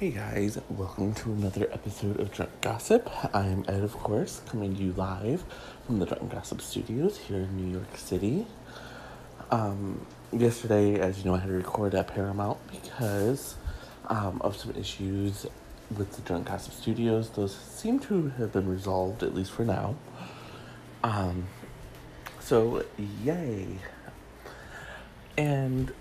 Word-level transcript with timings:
Hey 0.00 0.12
guys, 0.12 0.58
welcome 0.70 1.12
to 1.12 1.30
another 1.30 1.68
episode 1.70 2.20
of 2.20 2.32
Drunk 2.32 2.50
Gossip. 2.62 3.06
I'm 3.36 3.66
Ed, 3.68 3.82
of 3.82 3.92
course, 3.92 4.40
coming 4.46 4.74
to 4.74 4.82
you 4.82 4.92
live 4.94 5.44
from 5.84 5.98
the 5.98 6.06
Drunk 6.06 6.32
Gossip 6.32 6.62
Studios 6.62 7.18
here 7.18 7.40
in 7.40 7.54
New 7.54 7.70
York 7.70 7.98
City. 7.98 8.46
Um, 9.50 10.06
yesterday, 10.32 10.98
as 10.98 11.18
you 11.18 11.26
know, 11.26 11.34
I 11.34 11.40
had 11.40 11.48
to 11.48 11.52
record 11.52 11.94
at 11.94 12.08
Paramount 12.08 12.56
because 12.70 13.56
um, 14.06 14.40
of 14.40 14.56
some 14.56 14.70
issues 14.74 15.44
with 15.94 16.12
the 16.12 16.22
Drunk 16.22 16.48
Gossip 16.48 16.72
Studios. 16.72 17.28
Those 17.28 17.54
seem 17.54 17.98
to 17.98 18.28
have 18.38 18.54
been 18.54 18.70
resolved, 18.70 19.22
at 19.22 19.34
least 19.34 19.52
for 19.52 19.66
now. 19.66 19.96
Um, 21.04 21.46
so, 22.38 22.86
yay. 23.22 23.66
And 25.36 25.92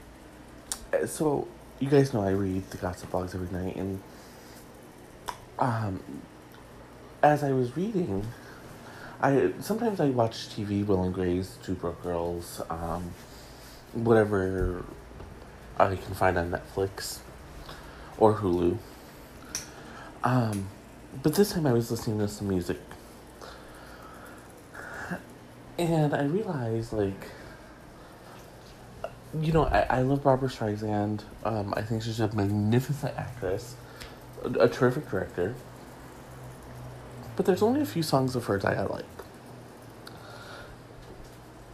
uh, 0.93 1.05
so 1.05 1.49
you 1.79 1.89
guys 1.89 2.13
know 2.13 2.21
I 2.21 2.31
read 2.31 2.69
the 2.71 2.77
gossip 2.77 3.11
blogs 3.11 3.33
every 3.33 3.49
night, 3.57 3.75
and 3.77 4.01
um, 5.57 6.01
as 7.23 7.43
I 7.43 7.51
was 7.51 7.75
reading, 7.77 8.25
I 9.21 9.53
sometimes 9.59 9.99
I 9.99 10.09
watch 10.09 10.49
TV, 10.49 10.85
Will 10.85 11.03
and 11.03 11.13
Grace, 11.13 11.57
Two 11.63 11.75
Broke 11.75 12.01
Girls, 12.03 12.61
um, 12.69 13.13
whatever 13.93 14.83
I 15.77 15.95
can 15.95 16.13
find 16.13 16.37
on 16.37 16.51
Netflix 16.51 17.19
or 18.17 18.35
Hulu. 18.35 18.77
Um, 20.23 20.67
but 21.23 21.35
this 21.35 21.53
time 21.53 21.65
I 21.65 21.71
was 21.71 21.89
listening 21.91 22.19
to 22.19 22.27
some 22.27 22.49
music, 22.49 22.79
and 25.77 26.13
I 26.13 26.23
realized 26.23 26.91
like 26.91 27.27
you 29.39 29.51
know, 29.51 29.65
I, 29.65 29.85
I 29.89 30.01
love 30.01 30.23
Barbra 30.23 30.49
Streisand. 30.49 31.21
Um, 31.43 31.73
I 31.75 31.81
think 31.81 32.03
she's 32.03 32.19
a 32.19 32.33
magnificent 32.33 33.15
actress, 33.17 33.75
a, 34.43 34.49
a 34.61 34.69
terrific 34.69 35.09
director. 35.09 35.55
But 37.35 37.45
there's 37.45 37.61
only 37.61 37.81
a 37.81 37.85
few 37.85 38.03
songs 38.03 38.35
of 38.35 38.45
hers 38.45 38.65
I 38.65 38.81
like. 38.83 39.05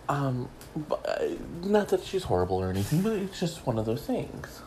Um, 0.07 0.49
but, 0.75 1.03
uh, 1.07 1.35
not 1.63 1.89
that 1.89 2.03
she's 2.03 2.23
horrible 2.23 2.57
or 2.57 2.69
anything, 2.69 3.01
but 3.01 3.13
it's 3.13 3.39
just 3.39 3.65
one 3.65 3.79
of 3.79 3.85
those 3.85 4.03
things. 4.05 4.61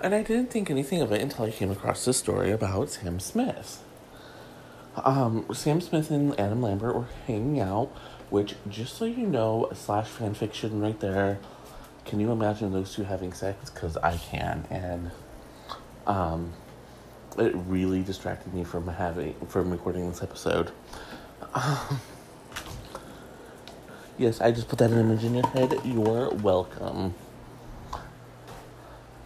And 0.00 0.14
I 0.14 0.22
didn't 0.22 0.50
think 0.50 0.70
anything 0.70 1.00
of 1.00 1.10
it 1.12 1.20
until 1.20 1.46
I 1.46 1.50
came 1.50 1.70
across 1.70 2.04
this 2.04 2.18
story 2.18 2.52
about 2.52 2.90
Sam 2.90 3.18
Smith. 3.18 3.82
Um, 4.96 5.46
Sam 5.52 5.80
Smith 5.80 6.10
and 6.10 6.38
Adam 6.38 6.62
Lambert 6.62 6.94
were 6.94 7.08
hanging 7.26 7.58
out, 7.58 7.88
which, 8.30 8.54
just 8.68 8.96
so 8.96 9.06
you 9.06 9.26
know, 9.26 9.68
slash 9.74 10.08
fan 10.08 10.34
fiction 10.34 10.80
right 10.80 11.00
there 11.00 11.38
can 12.04 12.20
you 12.20 12.30
imagine 12.30 12.72
those 12.72 12.94
two 12.94 13.04
having 13.04 13.32
sex? 13.32 13.70
Because 13.70 13.96
I 13.96 14.16
can, 14.16 14.66
and 14.70 15.10
um, 16.06 16.52
it 17.38 17.52
really 17.54 18.02
distracted 18.02 18.52
me 18.52 18.64
from 18.64 18.86
having 18.86 19.34
from 19.48 19.70
recording 19.70 20.08
this 20.08 20.22
episode. 20.22 20.70
yes, 24.18 24.40
I 24.40 24.50
just 24.52 24.68
put 24.68 24.78
that 24.80 24.90
image 24.90 25.24
in 25.24 25.34
your 25.34 25.46
head. 25.48 25.74
You're 25.84 26.30
welcome. 26.30 27.14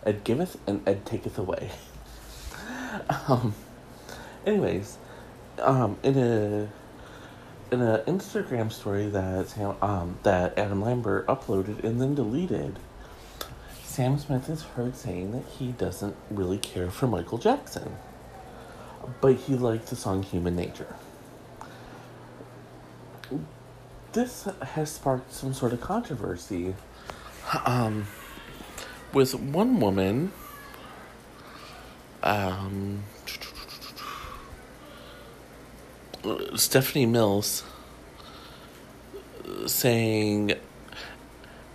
Ed 0.06 0.24
giveth 0.24 0.56
and 0.66 0.86
Ed 0.88 1.04
taketh 1.04 1.38
away. 1.38 1.70
um, 3.28 3.54
anyways, 4.46 4.96
um, 5.60 5.98
in 6.02 6.16
a 6.16 6.68
in 7.70 7.80
an 7.80 8.00
Instagram 8.06 8.72
story 8.72 9.08
that 9.08 9.48
Sam, 9.48 9.76
um, 9.82 10.18
that 10.22 10.58
Adam 10.58 10.82
Lambert 10.82 11.26
uploaded 11.26 11.84
and 11.84 12.00
then 12.00 12.14
deleted, 12.14 12.78
Sam 13.82 14.18
Smith 14.18 14.48
is 14.48 14.62
heard 14.62 14.96
saying 14.96 15.32
that 15.32 15.44
he 15.58 15.72
doesn't 15.72 16.16
really 16.30 16.58
care 16.58 16.90
for 16.90 17.06
Michael 17.06 17.38
Jackson, 17.38 17.96
but 19.20 19.34
he 19.34 19.54
liked 19.54 19.88
the 19.88 19.96
song 19.96 20.22
"Human 20.22 20.56
Nature." 20.56 20.94
This 24.12 24.48
has 24.62 24.90
sparked 24.90 25.32
some 25.32 25.52
sort 25.52 25.72
of 25.72 25.80
controversy, 25.80 26.74
um, 27.66 28.06
with 29.12 29.34
one 29.34 29.80
woman. 29.80 30.32
Um, 32.22 33.04
Stephanie 36.56 37.06
Mills 37.06 37.64
uh, 39.44 39.66
saying 39.66 40.54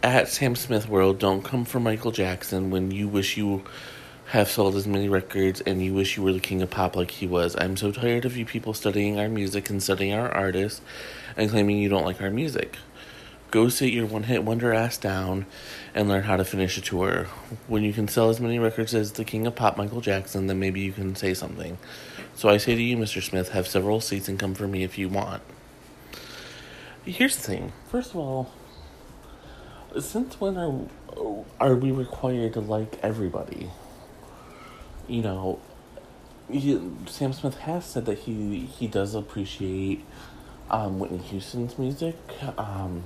at 0.02 0.28
Sam 0.28 0.56
Smith 0.56 0.90
World, 0.90 1.20
don't 1.20 1.44
come 1.44 1.64
for 1.64 1.80
Michael 1.80 2.12
Jackson 2.12 2.70
when 2.70 2.92
you 2.92 3.08
wish 3.08 3.38
you 3.38 3.64
have 4.28 4.50
sold 4.50 4.76
as 4.76 4.88
many 4.88 5.08
records 5.08 5.62
and 5.62 5.82
you 5.82 5.94
wish 5.94 6.18
you 6.18 6.24
were 6.24 6.34
the 6.34 6.40
king 6.40 6.62
of 6.62 6.70
pop 6.70 6.96
like 6.96 7.12
he 7.12 7.28
was. 7.28 7.56
I'm 7.58 7.78
so 7.78 7.92
tired 7.92 8.26
of 8.26 8.36
you 8.36 8.46
people 8.46 8.74
studying 8.74 9.20
our 9.20 9.30
music 9.30 9.70
and 9.70 9.82
studying 9.82 10.14
our 10.14 10.30
artists 10.30 10.82
and 11.38 11.50
claiming 11.50 11.78
you 11.78 11.88
don't 11.88 12.06
like 12.06 12.22
our 12.22 12.32
music. 12.32 12.76
Go 13.54 13.70
sit 13.70 13.94
your 13.94 14.08
one 14.08 14.24
hit 14.24 14.44
wonder 14.44 14.74
ass 14.74 14.98
down 14.98 15.46
and 15.94 16.10
learn 16.10 16.24
how 16.24 16.38
to 16.38 16.44
finish 16.44 16.76
a 16.80 16.82
tour. 16.82 17.26
When 17.68 17.84
you 17.84 17.94
can 17.94 18.08
sell 18.08 18.32
as 18.32 18.40
many 18.40 18.58
records 18.58 18.96
as 18.96 19.12
the 19.12 19.24
king 19.24 19.46
of 19.46 19.54
pop, 19.54 19.78
Michael 19.78 20.02
Jackson, 20.02 20.48
then 20.48 20.58
maybe 20.58 20.82
you 20.82 20.92
can 20.92 21.16
say 21.16 21.36
something. 21.36 21.78
So 22.34 22.50
I 22.50 22.58
say 22.58 22.74
to 22.74 22.82
you, 22.82 22.98
Mr. 22.98 23.22
Smith, 23.22 23.50
have 23.50 23.68
several 23.68 24.02
seats 24.02 24.28
and 24.28 24.40
come 24.40 24.56
for 24.56 24.68
me 24.68 24.82
if 24.82 24.98
you 24.98 25.08
want. 25.08 25.44
Here's 27.06 27.36
the 27.36 27.44
thing. 27.44 27.74
First 27.92 28.10
of 28.10 28.16
all, 28.16 28.52
since 30.00 30.42
when 30.42 30.58
are 30.58 30.88
are 31.60 31.76
we 31.76 31.92
required 31.92 32.54
to 32.54 32.60
like 32.60 32.98
everybody? 33.04 33.70
You 35.08 35.22
know, 35.22 35.60
he, 36.50 36.82
Sam 37.06 37.34
Smith 37.34 37.58
has 37.58 37.86
said 37.86 38.08
that 38.08 38.18
he 38.18 38.62
he 38.62 38.88
does 38.88 39.14
appreciate 39.14 40.04
um, 40.72 40.98
Whitney 40.98 41.20
Houston's 41.20 41.78
music. 41.78 42.18
Um, 42.58 43.04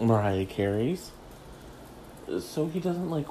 Mariah 0.00 0.46
Carey's. 0.46 1.10
So 2.40 2.66
he 2.66 2.80
doesn't 2.80 3.10
like 3.10 3.26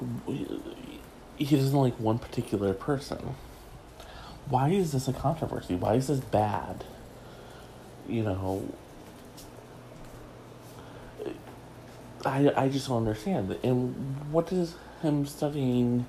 he 1.36 1.56
doesn't 1.56 1.76
like 1.76 1.98
one 1.98 2.18
particular 2.18 2.72
person. 2.74 3.34
Why 4.48 4.68
is 4.70 4.92
this 4.92 5.08
a 5.08 5.12
controversy? 5.12 5.74
Why 5.74 5.94
is 5.94 6.08
this 6.08 6.20
bad? 6.20 6.84
You 8.08 8.22
know, 8.24 8.74
I 12.24 12.52
I 12.56 12.68
just 12.68 12.88
don't 12.88 12.98
understand. 12.98 13.56
And 13.62 13.94
what 14.30 14.48
does 14.48 14.74
him 15.00 15.26
studying 15.26 16.06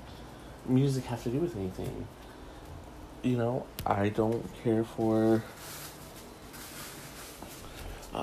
music 0.65 1.05
have 1.05 1.23
to 1.23 1.29
do 1.29 1.39
with 1.39 1.55
anything? 1.55 2.07
You 3.21 3.37
know, 3.37 3.65
I 3.85 4.09
don't 4.09 4.45
care 4.63 4.83
for 4.83 5.43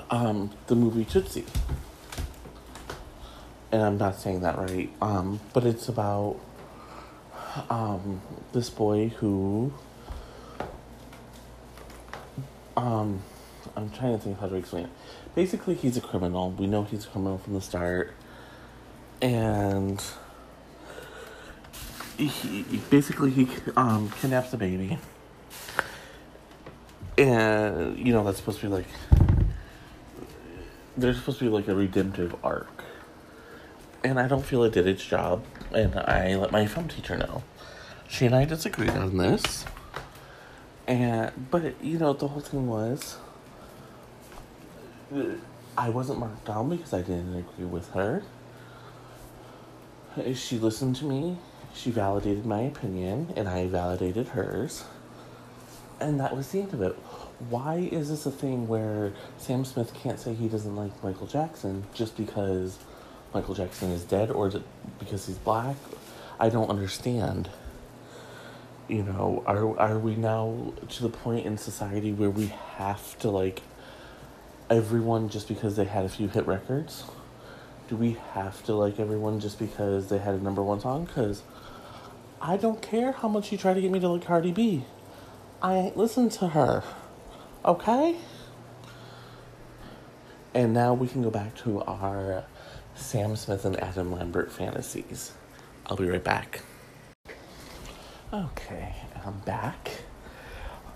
um 0.09 0.51
the 0.67 0.75
movie 0.75 1.03
Tootsie 1.03 1.45
and 3.71 3.81
I'm 3.81 3.97
not 3.97 4.19
saying 4.19 4.41
that 4.41 4.57
right, 4.57 4.89
um, 5.01 5.39
but 5.53 5.65
it's 5.65 5.87
about 5.87 6.37
um, 7.69 8.21
this 8.53 8.69
boy 8.69 9.09
who 9.09 9.73
um, 12.75 13.21
I'm 13.75 13.89
trying 13.91 14.17
to 14.17 14.23
think 14.23 14.39
how 14.39 14.47
to 14.47 14.55
explain 14.55 14.85
it. 14.85 14.91
Basically, 15.35 15.75
he's 15.75 15.95
a 15.97 16.01
criminal. 16.01 16.51
We 16.51 16.67
know 16.67 16.83
he's 16.83 17.05
a 17.05 17.07
criminal 17.07 17.37
from 17.37 17.53
the 17.53 17.61
start, 17.61 18.13
and 19.21 20.03
he, 22.17 22.63
basically 22.89 23.31
he 23.31 23.47
um, 23.77 24.11
kidnaps 24.19 24.53
a 24.53 24.57
baby, 24.57 24.97
and 27.17 27.97
you 27.97 28.11
know 28.11 28.23
that's 28.23 28.37
supposed 28.37 28.59
to 28.59 28.67
be 28.67 28.73
like 28.73 28.87
there's 30.97 31.17
supposed 31.17 31.39
to 31.39 31.45
be 31.45 31.49
like 31.49 31.69
a 31.69 31.75
redemptive 31.75 32.35
arc 32.43 32.80
and 34.03 34.19
I 34.19 34.27
don't 34.27 34.45
feel 34.45 34.63
it 34.63 34.73
did 34.73 34.87
its 34.87 35.05
job. 35.05 35.43
And 35.73 35.95
I 35.95 36.35
let 36.35 36.51
my 36.51 36.65
film 36.65 36.87
teacher 36.87 37.17
know. 37.17 37.43
She 38.07 38.25
and 38.25 38.35
I 38.35 38.45
disagreed 38.45 38.91
on 38.91 39.17
this. 39.17 39.65
And 40.87 41.31
but 41.49 41.81
you 41.83 41.97
know 41.97 42.13
the 42.13 42.27
whole 42.27 42.41
thing 42.41 42.67
was 42.67 43.17
I 45.77 45.89
wasn't 45.89 46.19
marked 46.19 46.45
down 46.45 46.69
because 46.69 46.93
I 46.93 47.01
didn't 47.01 47.35
agree 47.35 47.65
with 47.65 47.89
her. 47.91 48.23
She 50.33 50.57
listened 50.57 50.97
to 50.97 51.05
me. 51.05 51.37
She 51.73 51.89
validated 51.89 52.45
my 52.45 52.61
opinion, 52.61 53.31
and 53.37 53.47
I 53.47 53.67
validated 53.67 54.29
hers. 54.29 54.83
And 56.01 56.19
that 56.19 56.35
was 56.35 56.49
the 56.49 56.61
end 56.61 56.73
of 56.73 56.81
it. 56.81 56.93
Why 57.49 57.89
is 57.91 58.09
this 58.09 58.25
a 58.25 58.31
thing 58.31 58.67
where 58.67 59.13
Sam 59.37 59.63
Smith 59.63 59.93
can't 59.93 60.19
say 60.19 60.33
he 60.33 60.49
doesn't 60.49 60.75
like 60.75 61.01
Michael 61.03 61.27
Jackson 61.27 61.85
just 61.93 62.17
because 62.17 62.77
Michael 63.33 63.55
Jackson 63.55 63.91
is 63.91 64.03
dead 64.03 64.29
or 64.29 64.47
is 64.47 64.55
it 64.55 64.63
because 64.99 65.27
he's 65.27 65.37
black? 65.37 65.75
I 66.39 66.49
don't 66.49 66.69
understand. 66.69 67.49
You 68.87 69.03
know, 69.03 69.43
are 69.45 69.79
are 69.79 69.99
we 69.99 70.15
now 70.15 70.73
to 70.89 71.03
the 71.03 71.09
point 71.09 71.45
in 71.45 71.57
society 71.57 72.11
where 72.11 72.29
we 72.29 72.47
have 72.75 73.17
to 73.19 73.29
like 73.29 73.61
everyone 74.69 75.29
just 75.29 75.47
because 75.47 75.75
they 75.75 75.85
had 75.85 76.03
a 76.03 76.09
few 76.09 76.27
hit 76.27 76.45
records? 76.45 77.05
Do 77.87 77.95
we 77.95 78.17
have 78.33 78.63
to 78.65 78.73
like 78.73 78.99
everyone 78.99 79.39
just 79.39 79.59
because 79.59 80.09
they 80.09 80.17
had 80.17 80.33
a 80.33 80.39
number 80.39 80.63
one 80.63 80.79
song? 80.79 81.05
Because 81.05 81.43
I 82.41 82.57
don't 82.57 82.81
care 82.81 83.11
how 83.11 83.27
much 83.27 83.51
you 83.51 83.57
try 83.57 83.73
to 83.73 83.81
get 83.81 83.91
me 83.91 83.99
to 83.99 84.09
like 84.09 84.25
Cardi 84.25 84.51
B. 84.51 84.83
I 85.61 85.75
ain't 85.75 85.95
listen 85.95 86.29
to 86.29 86.49
her. 86.49 86.83
Okay? 87.63 88.15
And 90.53 90.73
now 90.73 90.93
we 90.93 91.07
can 91.07 91.21
go 91.21 91.29
back 91.29 91.55
to 91.57 91.81
our 91.83 92.45
Sam 92.95 93.35
Smith 93.35 93.65
and 93.65 93.79
Adam 93.81 94.11
Lambert 94.11 94.51
fantasies. 94.51 95.31
I'll 95.85 95.97
be 95.97 96.09
right 96.09 96.23
back. 96.23 96.61
Okay, 98.33 98.95
I'm 99.25 99.39
back. 99.39 99.91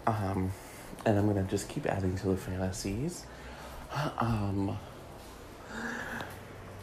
Um, 0.07 0.51
and 1.05 1.17
I'm 1.17 1.27
gonna 1.27 1.43
just 1.43 1.67
keep 1.67 1.85
adding 1.85 2.15
to 2.17 2.27
the 2.27 2.37
fantasies. 2.37 3.25
Um, 4.17 4.77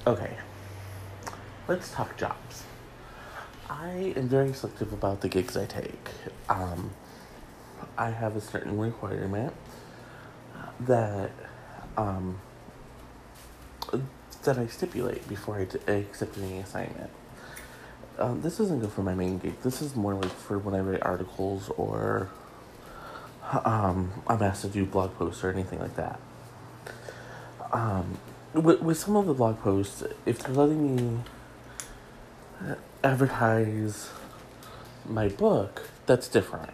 okay, 0.06 0.36
let's 1.68 1.90
talk 1.92 2.16
jobs. 2.16 2.64
I 3.70 4.12
am 4.16 4.28
very 4.28 4.52
selective 4.52 4.92
about 4.92 5.20
the 5.20 5.28
gigs 5.28 5.56
I 5.56 5.66
take. 5.66 6.08
Um, 6.48 6.90
I 7.96 8.10
have 8.10 8.36
a 8.36 8.40
certain 8.40 8.78
requirement 8.78 9.54
that 10.80 11.30
um, 11.96 12.40
that 14.44 14.58
I 14.58 14.66
stipulate 14.66 15.28
before 15.28 15.66
I, 15.88 15.90
accept 15.90 16.38
any 16.38 16.58
assignment. 16.58 17.10
Um, 18.18 18.42
this 18.42 18.60
isn't 18.60 18.80
good 18.80 18.92
for 18.92 19.02
my 19.02 19.14
main 19.14 19.38
gig. 19.38 19.60
This 19.62 19.80
is 19.80 19.96
more 19.96 20.14
like 20.14 20.30
for 20.32 20.58
when 20.58 20.74
I 20.74 20.80
write 20.80 21.02
articles 21.02 21.70
or 21.76 22.28
um, 23.64 24.12
I'm 24.26 24.42
asked 24.42 24.62
to 24.62 24.68
do 24.68 24.84
blog 24.84 25.14
posts 25.14 25.42
or 25.42 25.50
anything 25.50 25.80
like 25.80 25.96
that. 25.96 26.20
Um, 27.72 28.18
with, 28.52 28.82
with 28.82 28.98
some 28.98 29.16
of 29.16 29.26
the 29.26 29.34
blog 29.34 29.60
posts, 29.60 30.04
if 30.26 30.40
they're 30.40 30.54
letting 30.54 30.96
me 30.96 31.18
advertise 33.02 34.10
my 35.06 35.28
book, 35.28 35.88
that's 36.06 36.28
different. 36.28 36.72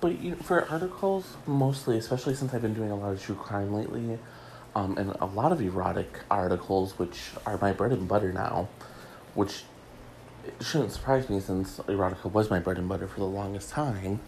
But 0.00 0.20
you 0.20 0.30
know, 0.30 0.36
for 0.36 0.66
articles, 0.68 1.36
mostly, 1.46 1.98
especially 1.98 2.34
since 2.34 2.54
I've 2.54 2.62
been 2.62 2.74
doing 2.74 2.90
a 2.90 2.96
lot 2.96 3.12
of 3.12 3.22
true 3.22 3.34
crime 3.34 3.72
lately, 3.74 4.18
um, 4.74 4.96
and 4.98 5.10
a 5.20 5.26
lot 5.26 5.52
of 5.52 5.60
erotic 5.60 6.20
articles, 6.30 6.98
which 6.98 7.30
are 7.46 7.58
my 7.58 7.72
bread 7.72 7.92
and 7.92 8.06
butter 8.08 8.32
now, 8.32 8.68
which 9.34 9.64
shouldn't 10.60 10.92
surprise 10.92 11.28
me 11.28 11.40
since 11.40 11.78
erotica 11.80 12.30
was 12.30 12.50
my 12.50 12.58
bread 12.58 12.78
and 12.78 12.88
butter 12.88 13.06
for 13.06 13.20
the 13.20 13.26
longest 13.26 13.70
time. 13.70 14.20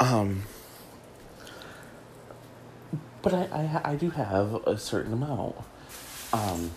Um, 0.00 0.42
but 3.22 3.34
I, 3.34 3.80
I, 3.84 3.92
I 3.92 3.94
do 3.96 4.10
have 4.10 4.54
a 4.66 4.76
certain 4.78 5.12
amount. 5.12 5.56
Um, 6.32 6.70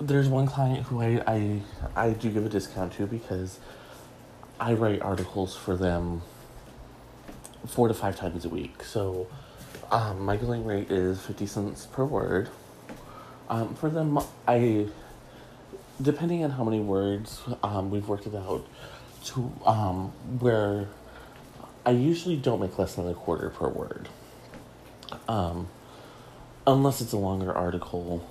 there's 0.00 0.28
one 0.28 0.46
client 0.46 0.86
who 0.86 1.00
I, 1.00 1.22
I, 1.26 1.62
I 1.94 2.10
do 2.10 2.30
give 2.30 2.44
a 2.44 2.48
discount 2.48 2.92
to 2.94 3.06
because 3.06 3.58
I 4.60 4.74
write 4.74 5.02
articles 5.02 5.56
for 5.56 5.76
them 5.76 6.22
four 7.66 7.88
to 7.88 7.94
five 7.94 8.16
times 8.16 8.44
a 8.44 8.48
week. 8.48 8.84
So 8.84 9.26
um, 9.90 10.20
my 10.20 10.36
billing 10.36 10.64
rate 10.64 10.90
is 10.90 11.20
50 11.22 11.46
cents 11.46 11.86
per 11.86 12.04
word. 12.04 12.48
Um, 13.48 13.74
for 13.74 13.88
them, 13.88 14.18
I, 14.46 14.86
depending 16.00 16.42
on 16.42 16.50
how 16.50 16.64
many 16.64 16.80
words, 16.80 17.42
um, 17.62 17.90
we've 17.90 18.08
worked 18.08 18.26
it 18.26 18.34
out 18.34 18.66
to 19.26 19.52
um, 19.64 20.12
where 20.40 20.88
I 21.84 21.90
usually 21.90 22.36
don't 22.36 22.60
make 22.60 22.78
less 22.78 22.94
than 22.94 23.08
a 23.08 23.14
quarter 23.14 23.50
per 23.50 23.68
word. 23.68 24.08
Um, 25.28 25.68
unless 26.66 27.00
it's 27.00 27.12
a 27.12 27.16
longer 27.16 27.52
article 27.52 28.28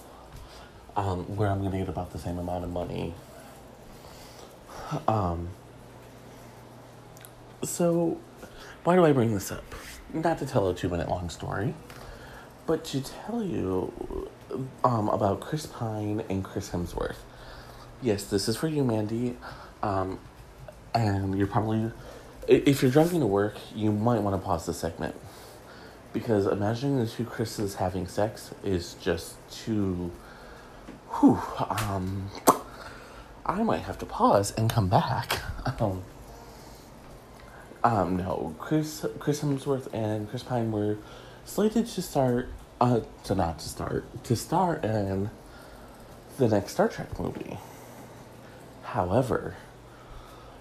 um, 0.97 1.35
where 1.35 1.49
I'm 1.49 1.59
going 1.59 1.71
to 1.71 1.77
get 1.77 1.89
about 1.89 2.11
the 2.11 2.19
same 2.19 2.37
amount 2.37 2.65
of 2.65 2.69
money. 2.69 3.13
Um, 5.07 5.49
so, 7.63 8.19
why 8.83 8.95
do 8.95 9.05
I 9.05 9.11
bring 9.13 9.33
this 9.33 9.51
up? 9.51 9.63
Not 10.15 10.37
to 10.39 10.45
tell 10.45 10.69
a 10.69 10.73
two 10.73 10.87
minute 10.87 11.09
long 11.09 11.29
story, 11.29 11.73
but 12.65 12.85
to 12.85 13.01
tell 13.01 13.43
you 13.43 14.29
um, 14.81 15.09
about 15.09 15.41
Chris 15.41 15.65
Pine 15.65 16.23
and 16.29 16.41
Chris 16.41 16.69
Hemsworth. 16.69 17.17
Yes, 18.01 18.23
this 18.23 18.47
is 18.47 18.55
for 18.55 18.69
you, 18.69 18.85
Mandy. 18.85 19.35
Um, 19.83 20.19
and 20.93 21.37
you're 21.37 21.47
probably, 21.47 21.91
if 22.47 22.81
you're 22.81 22.91
driving 22.91 23.19
to 23.19 23.27
work, 23.27 23.57
you 23.75 23.91
might 23.91 24.21
want 24.21 24.41
to 24.41 24.45
pause 24.45 24.65
the 24.65 24.73
segment. 24.73 25.15
Because 26.13 26.45
imagining 26.45 26.99
the 26.99 27.07
two 27.07 27.25
Chris's 27.25 27.75
having 27.75 28.07
sex 28.07 28.51
is 28.63 28.93
just 29.01 29.35
too. 29.51 30.11
Whew. 31.19 31.41
Um, 31.69 32.29
I 33.45 33.63
might 33.63 33.81
have 33.81 33.97
to 33.99 34.05
pause 34.05 34.53
and 34.57 34.69
come 34.69 34.87
back. 34.87 35.41
Um, 35.79 36.03
um, 37.85 38.17
no, 38.17 38.55
Chris 38.57 39.05
Chris 39.19 39.41
Hemsworth 39.41 39.93
and 39.93 40.27
Chris 40.27 40.41
Pine 40.41 40.71
were 40.71 40.97
slated 41.45 41.85
to 41.85 42.01
start, 42.01 42.49
uh, 42.81 43.01
to 43.25 43.35
not 43.35 43.59
to 43.59 43.69
start, 43.69 44.23
to 44.23 44.35
star 44.35 44.77
in 44.77 45.29
the 46.39 46.47
next 46.47 46.71
Star 46.71 46.89
Trek 46.89 47.19
movie. 47.19 47.59
However, 48.81 49.55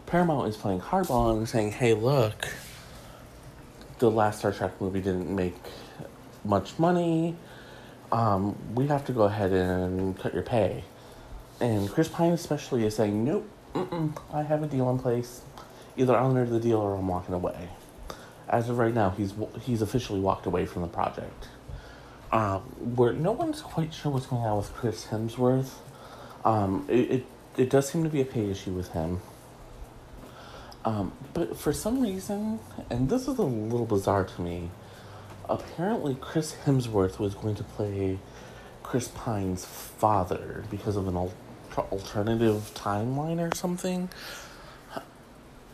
Paramount 0.04 0.48
is 0.48 0.58
playing 0.58 0.80
hardball 0.80 1.34
and 1.34 1.48
saying, 1.48 1.72
"Hey, 1.72 1.94
look, 1.94 2.46
the 4.00 4.10
last 4.10 4.40
Star 4.40 4.52
Trek 4.52 4.78
movie 4.78 5.00
didn't 5.00 5.34
make 5.34 5.56
much 6.44 6.78
money. 6.78 7.36
Um, 8.12 8.54
we 8.74 8.86
have 8.88 9.06
to 9.06 9.12
go 9.12 9.22
ahead 9.22 9.50
and 9.50 10.18
cut 10.18 10.34
your 10.34 10.42
pay." 10.42 10.84
And 11.58 11.88
Chris 11.88 12.08
Pine 12.08 12.32
especially 12.32 12.84
is 12.84 12.96
saying, 12.96 13.24
"Nope, 13.24 13.48
I 14.30 14.42
have 14.42 14.62
a 14.62 14.66
deal 14.66 14.90
in 14.90 14.98
place." 14.98 15.40
Either 15.96 16.16
I'll 16.16 16.30
enter 16.30 16.46
the 16.46 16.60
deal 16.60 16.78
or 16.78 16.94
I'm 16.94 17.08
walking 17.08 17.34
away. 17.34 17.68
As 18.48 18.68
of 18.68 18.78
right 18.78 18.94
now, 18.94 19.10
he's 19.10 19.32
he's 19.62 19.82
officially 19.82 20.20
walked 20.20 20.46
away 20.46 20.66
from 20.66 20.82
the 20.82 20.88
project. 20.88 21.48
Um, 22.32 22.60
where 22.96 23.12
no 23.12 23.32
one's 23.32 23.60
quite 23.60 23.94
sure 23.94 24.10
what's 24.12 24.26
going 24.26 24.42
on 24.42 24.56
with 24.56 24.72
Chris 24.74 25.06
Hemsworth. 25.06 25.70
Um, 26.44 26.86
it, 26.88 27.10
it 27.10 27.26
it 27.56 27.70
does 27.70 27.88
seem 27.88 28.02
to 28.04 28.10
be 28.10 28.20
a 28.20 28.24
pay 28.24 28.50
issue 28.50 28.72
with 28.72 28.88
him. 28.88 29.20
Um, 30.84 31.12
but 31.32 31.56
for 31.56 31.72
some 31.72 32.02
reason, 32.02 32.58
and 32.90 33.08
this 33.08 33.22
is 33.22 33.38
a 33.38 33.42
little 33.42 33.86
bizarre 33.86 34.24
to 34.24 34.42
me, 34.42 34.70
apparently 35.48 36.16
Chris 36.20 36.56
Hemsworth 36.66 37.18
was 37.18 37.34
going 37.34 37.54
to 37.54 37.64
play 37.64 38.18
Chris 38.82 39.08
Pine's 39.08 39.64
father 39.64 40.64
because 40.70 40.96
of 40.96 41.08
an 41.08 41.16
al- 41.16 41.32
alternative 41.90 42.70
timeline 42.74 43.40
or 43.40 43.54
something. 43.54 44.10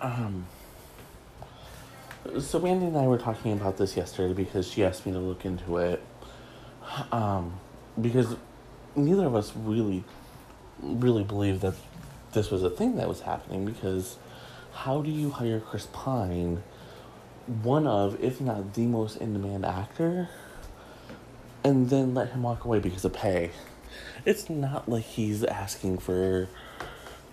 Um, 0.00 0.46
so 2.40 2.58
Mandy 2.58 2.86
and 2.86 2.96
I 2.96 3.06
were 3.06 3.18
talking 3.18 3.52
about 3.52 3.76
this 3.76 3.96
yesterday 3.96 4.32
because 4.32 4.66
she 4.70 4.82
asked 4.82 5.04
me 5.04 5.12
to 5.12 5.18
look 5.18 5.44
into 5.44 5.76
it. 5.76 6.02
Um, 7.12 7.60
because 8.00 8.34
neither 8.96 9.26
of 9.26 9.34
us 9.34 9.52
really, 9.54 10.04
really 10.80 11.22
believe 11.22 11.60
that 11.60 11.74
this 12.32 12.50
was 12.50 12.62
a 12.62 12.70
thing 12.70 12.96
that 12.96 13.08
was 13.08 13.20
happening. 13.20 13.66
Because 13.66 14.16
how 14.72 15.02
do 15.02 15.10
you 15.10 15.30
hire 15.30 15.60
Chris 15.60 15.86
Pine, 15.92 16.62
one 17.62 17.86
of, 17.86 18.22
if 18.22 18.40
not 18.40 18.74
the 18.74 18.86
most 18.86 19.16
in 19.16 19.34
demand 19.34 19.66
actor, 19.66 20.30
and 21.62 21.90
then 21.90 22.14
let 22.14 22.30
him 22.30 22.42
walk 22.42 22.64
away 22.64 22.78
because 22.78 23.04
of 23.04 23.12
pay? 23.12 23.50
It's 24.24 24.48
not 24.48 24.88
like 24.88 25.04
he's 25.04 25.44
asking 25.44 25.98
for 25.98 26.48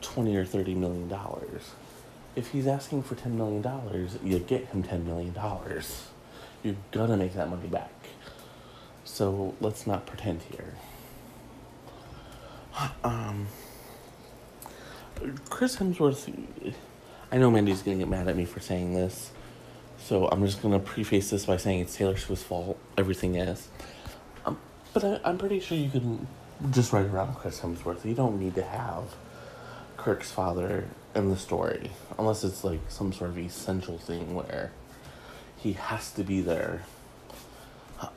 twenty 0.02 0.36
or 0.36 0.46
thirty 0.46 0.76
million 0.76 1.08
dollars 1.08 1.72
if 2.38 2.52
he's 2.52 2.68
asking 2.68 3.02
for 3.02 3.16
$10 3.16 3.32
million, 3.32 3.64
you 4.24 4.38
get 4.38 4.68
him 4.68 4.84
$10 4.84 5.04
million. 5.06 5.36
You're 6.64 6.76
gonna 6.92 7.18
make 7.18 7.34
that 7.34 7.50
money 7.50 7.68
back. 7.68 7.92
So 9.04 9.56
let's 9.60 9.88
not 9.88 10.06
pretend 10.06 10.44
here. 10.44 10.76
Um, 13.04 13.48
Chris 15.50 15.78
Hemsworth, 15.78 16.32
I 17.32 17.38
know 17.40 17.50
Mandy's 17.50 17.82
gonna 17.82 17.98
get 17.98 18.08
mad 18.08 18.28
at 18.28 18.38
me 18.38 18.46
for 18.46 18.60
saying 18.60 18.94
this, 18.94 19.32
so 19.98 20.28
I'm 20.28 20.46
just 20.46 20.62
gonna 20.62 20.78
preface 20.78 21.32
this 21.32 21.48
by 21.48 21.58
saying 21.58 21.80
it's 21.80 21.96
Taylor 21.96 22.18
Swift's 22.18 22.44
fault. 22.44 22.78
Everything 22.96 23.34
is. 23.34 23.68
Um, 24.46 24.60
but 24.94 25.04
I, 25.04 25.20
I'm 25.26 25.40
pretty 25.40 25.60
sure 25.60 25.76
you 25.76 25.90
can 25.90 26.28
just 26.70 26.94
write 26.94 27.08
around 27.08 27.34
Chris 27.34 27.62
Hemsworth. 27.62 28.06
You 28.06 28.14
don't 28.14 28.40
need 28.40 28.54
to 28.54 28.64
have 28.64 29.06
Kirk's 29.98 30.30
father 30.30 30.88
in 31.18 31.30
the 31.30 31.36
story, 31.36 31.90
unless 32.20 32.44
it's 32.44 32.64
like 32.64 32.80
some 32.90 33.12
sort 33.12 33.32
of 33.32 33.38
essential 33.40 33.98
thing 33.98 34.36
where 34.36 34.72
he 35.58 35.74
has 35.74 36.12
to 36.12 36.24
be 36.24 36.42
there. 36.42 36.84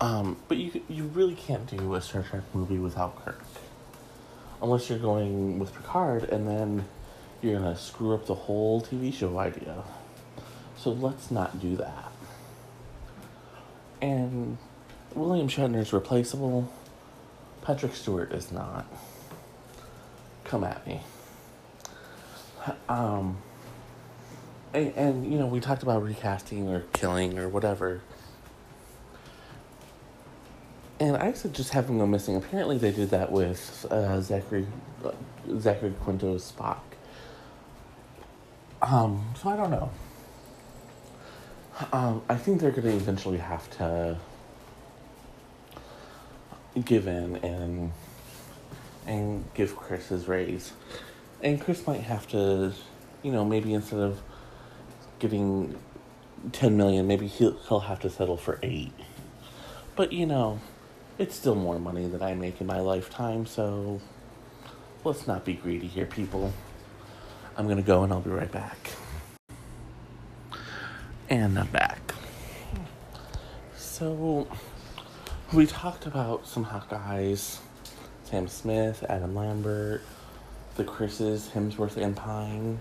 Um, 0.01 0.37
but 0.47 0.59
you 0.59 0.83
you 0.89 1.05
really 1.05 1.35
can't 1.35 1.67
do 1.67 1.95
a 1.95 2.03
Star 2.03 2.23
Trek 2.23 2.43
movie 2.53 2.79
without 2.79 3.25
Kirk, 3.25 3.43
unless 4.61 4.91
you're 4.91 4.99
going 4.99 5.59
with 5.59 5.75
Picard, 5.75 6.25
and 6.25 6.47
then 6.47 6.85
you're 7.41 7.59
gonna 7.59 7.77
screw 7.77 8.15
up 8.15 8.27
the 8.27 8.35
whole 8.35 8.83
TV 8.83 9.13
show 9.13 9.39
idea. 9.39 9.83
So 10.77 10.91
let's 10.91 11.31
not 11.31 11.61
do 11.61 11.77
that. 11.77 12.13
And 14.03 14.59
William 15.15 15.49
Shatner 15.49 15.81
is 15.81 15.93
replaceable. 15.93 16.71
Patrick 17.63 17.95
Stewart 17.95 18.33
is 18.33 18.53
not. 18.53 18.87
Come 20.45 20.65
at 20.65 20.87
me. 20.87 21.01
Um, 22.89 23.39
and, 24.73 24.93
and, 24.97 25.33
you 25.33 25.39
know, 25.39 25.47
we 25.47 25.61
talked 25.61 25.83
about 25.83 26.03
recasting 26.03 26.69
or 26.69 26.81
killing 26.93 27.39
or 27.39 27.49
whatever. 27.49 28.03
And 31.01 31.17
I 31.17 31.33
said 31.33 31.55
just 31.55 31.73
him 31.73 31.99
go 31.99 32.07
missing. 32.07 32.37
Apparently, 32.37 32.77
they 32.77 32.93
did 32.93 33.11
that 33.11 33.33
with 33.33 33.87
uh, 33.91 34.21
Zachary 34.21 34.67
uh, 35.03 35.13
Zachary 35.59 35.95
Quinto's 36.01 36.53
Spock. 36.53 36.81
Um, 38.83 39.25
so 39.41 39.49
I 39.49 39.57
don't 39.57 39.71
know. 39.71 39.91
Um, 41.93 42.23
I 42.29 42.37
think 42.37 42.61
they're 42.61 42.71
going 42.71 42.83
to 42.83 42.95
eventually 42.95 43.39
have 43.39 43.71
to 43.79 44.19
give 46.85 47.07
in 47.07 47.37
and 47.37 47.93
and 49.07 49.45
give 49.55 49.75
Chris 49.77 50.09
his 50.09 50.29
raise. 50.29 50.73
And 51.43 51.61
Chris 51.61 51.87
might 51.87 52.03
have 52.03 52.29
to, 52.29 52.73
you 53.23 53.33
know, 53.33 53.45
maybe 53.45 53.73
instead 53.73 54.01
of 54.01 54.21
getting 55.19 55.79
10 56.53 56.77
million, 56.77 57.07
maybe 57.07 57.27
he'll, 57.27 57.57
he'll 57.69 57.81
have 57.81 58.01
to 58.01 58.11
settle 58.11 58.37
for 58.37 58.59
8. 58.63 58.93
But, 59.97 60.13
you 60.13 60.27
know, 60.27 60.61
it's 61.19 61.35
still 61.35 61.55
more 61.55 61.79
money 61.79 62.07
than 62.07 62.23
I 62.23 62.35
make 62.35 62.61
in 62.61 62.67
my 62.67 62.81
lifetime, 62.81 63.47
so 63.47 64.01
let's 65.05 65.27
not 65.27 65.45
be 65.45 65.55
greedy 65.55 65.87
here, 65.87 66.07
people. 66.07 66.53
I'm 67.57 67.69
gonna 67.69 67.83
go 67.83 68.05
and 68.05 68.13
I'll 68.13 68.21
be 68.21 68.31
right 68.31 68.51
back. 68.51 68.77
And 71.29 71.59
I'm 71.59 71.69
back. 71.69 72.15
So, 73.77 74.47
we 75.53 75.67
talked 75.67 76.07
about 76.07 76.47
some 76.47 76.65
hot 76.65 76.89
guys 76.89 77.61
Sam 78.25 78.47
Smith, 78.47 79.05
Adam 79.09 79.35
Lambert, 79.35 80.03
the 80.77 80.85
Chris's, 80.85 81.51
Hemsworth, 81.55 81.97
and 81.97 82.17
Pine. 82.17 82.79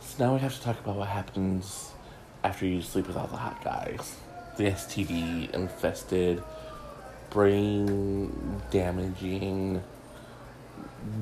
So 0.00 0.24
now 0.24 0.34
we 0.34 0.40
have 0.40 0.54
to 0.54 0.62
talk 0.62 0.78
about 0.80 0.96
what 0.96 1.08
happens 1.08 1.92
after 2.44 2.66
you 2.66 2.82
sleep 2.82 3.06
with 3.06 3.16
all 3.16 3.26
the 3.26 3.36
hot 3.36 3.62
guys. 3.64 4.16
The 4.56 4.64
STD 4.64 5.50
infested, 5.50 6.42
brain 7.30 8.60
damaging, 8.70 9.82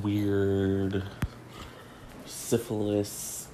weird, 0.02 1.04
syphilis 2.26 3.46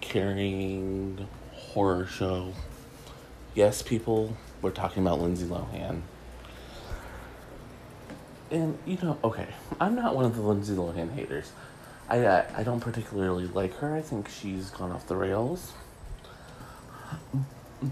carrying 0.00 1.26
horror 1.52 2.06
show. 2.06 2.52
Yes, 3.54 3.82
people, 3.82 4.36
we're 4.62 4.70
talking 4.70 5.02
about 5.02 5.20
Lindsay 5.20 5.46
Lohan. 5.46 6.02
And 8.50 8.78
you 8.86 8.98
know, 9.02 9.18
okay, 9.24 9.48
I'm 9.80 9.94
not 9.94 10.14
one 10.14 10.24
of 10.24 10.36
the 10.36 10.42
Lindsay 10.42 10.74
Lohan 10.74 11.12
haters. 11.12 11.50
I, 12.08 12.26
I 12.26 12.44
I 12.58 12.62
don't 12.62 12.80
particularly 12.80 13.46
like 13.46 13.74
her. 13.78 13.94
I 13.94 14.02
think 14.02 14.28
she's 14.28 14.70
gone 14.70 14.92
off 14.92 15.06
the 15.06 15.16
rails. 15.16 15.72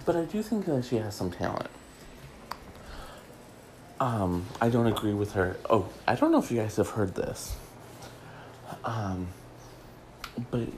But 0.07 0.17
I 0.17 0.25
do 0.25 0.43
think 0.43 0.67
that 0.67 0.85
she 0.85 0.97
has 0.97 1.15
some 1.15 1.31
talent. 1.31 1.69
Um, 4.01 4.47
I 4.61 4.69
don't 4.71 4.87
agree 4.87 5.15
with 5.15 5.33
her. 5.33 5.57
Oh, 5.69 5.89
I 6.07 6.15
don't 6.15 6.33
know 6.33 6.39
if 6.39 6.51
you 6.51 6.59
guys 6.59 6.77
have 6.77 6.91
heard 6.91 7.15
this. 7.15 7.57
Um, 8.85 9.29
but 10.51 10.69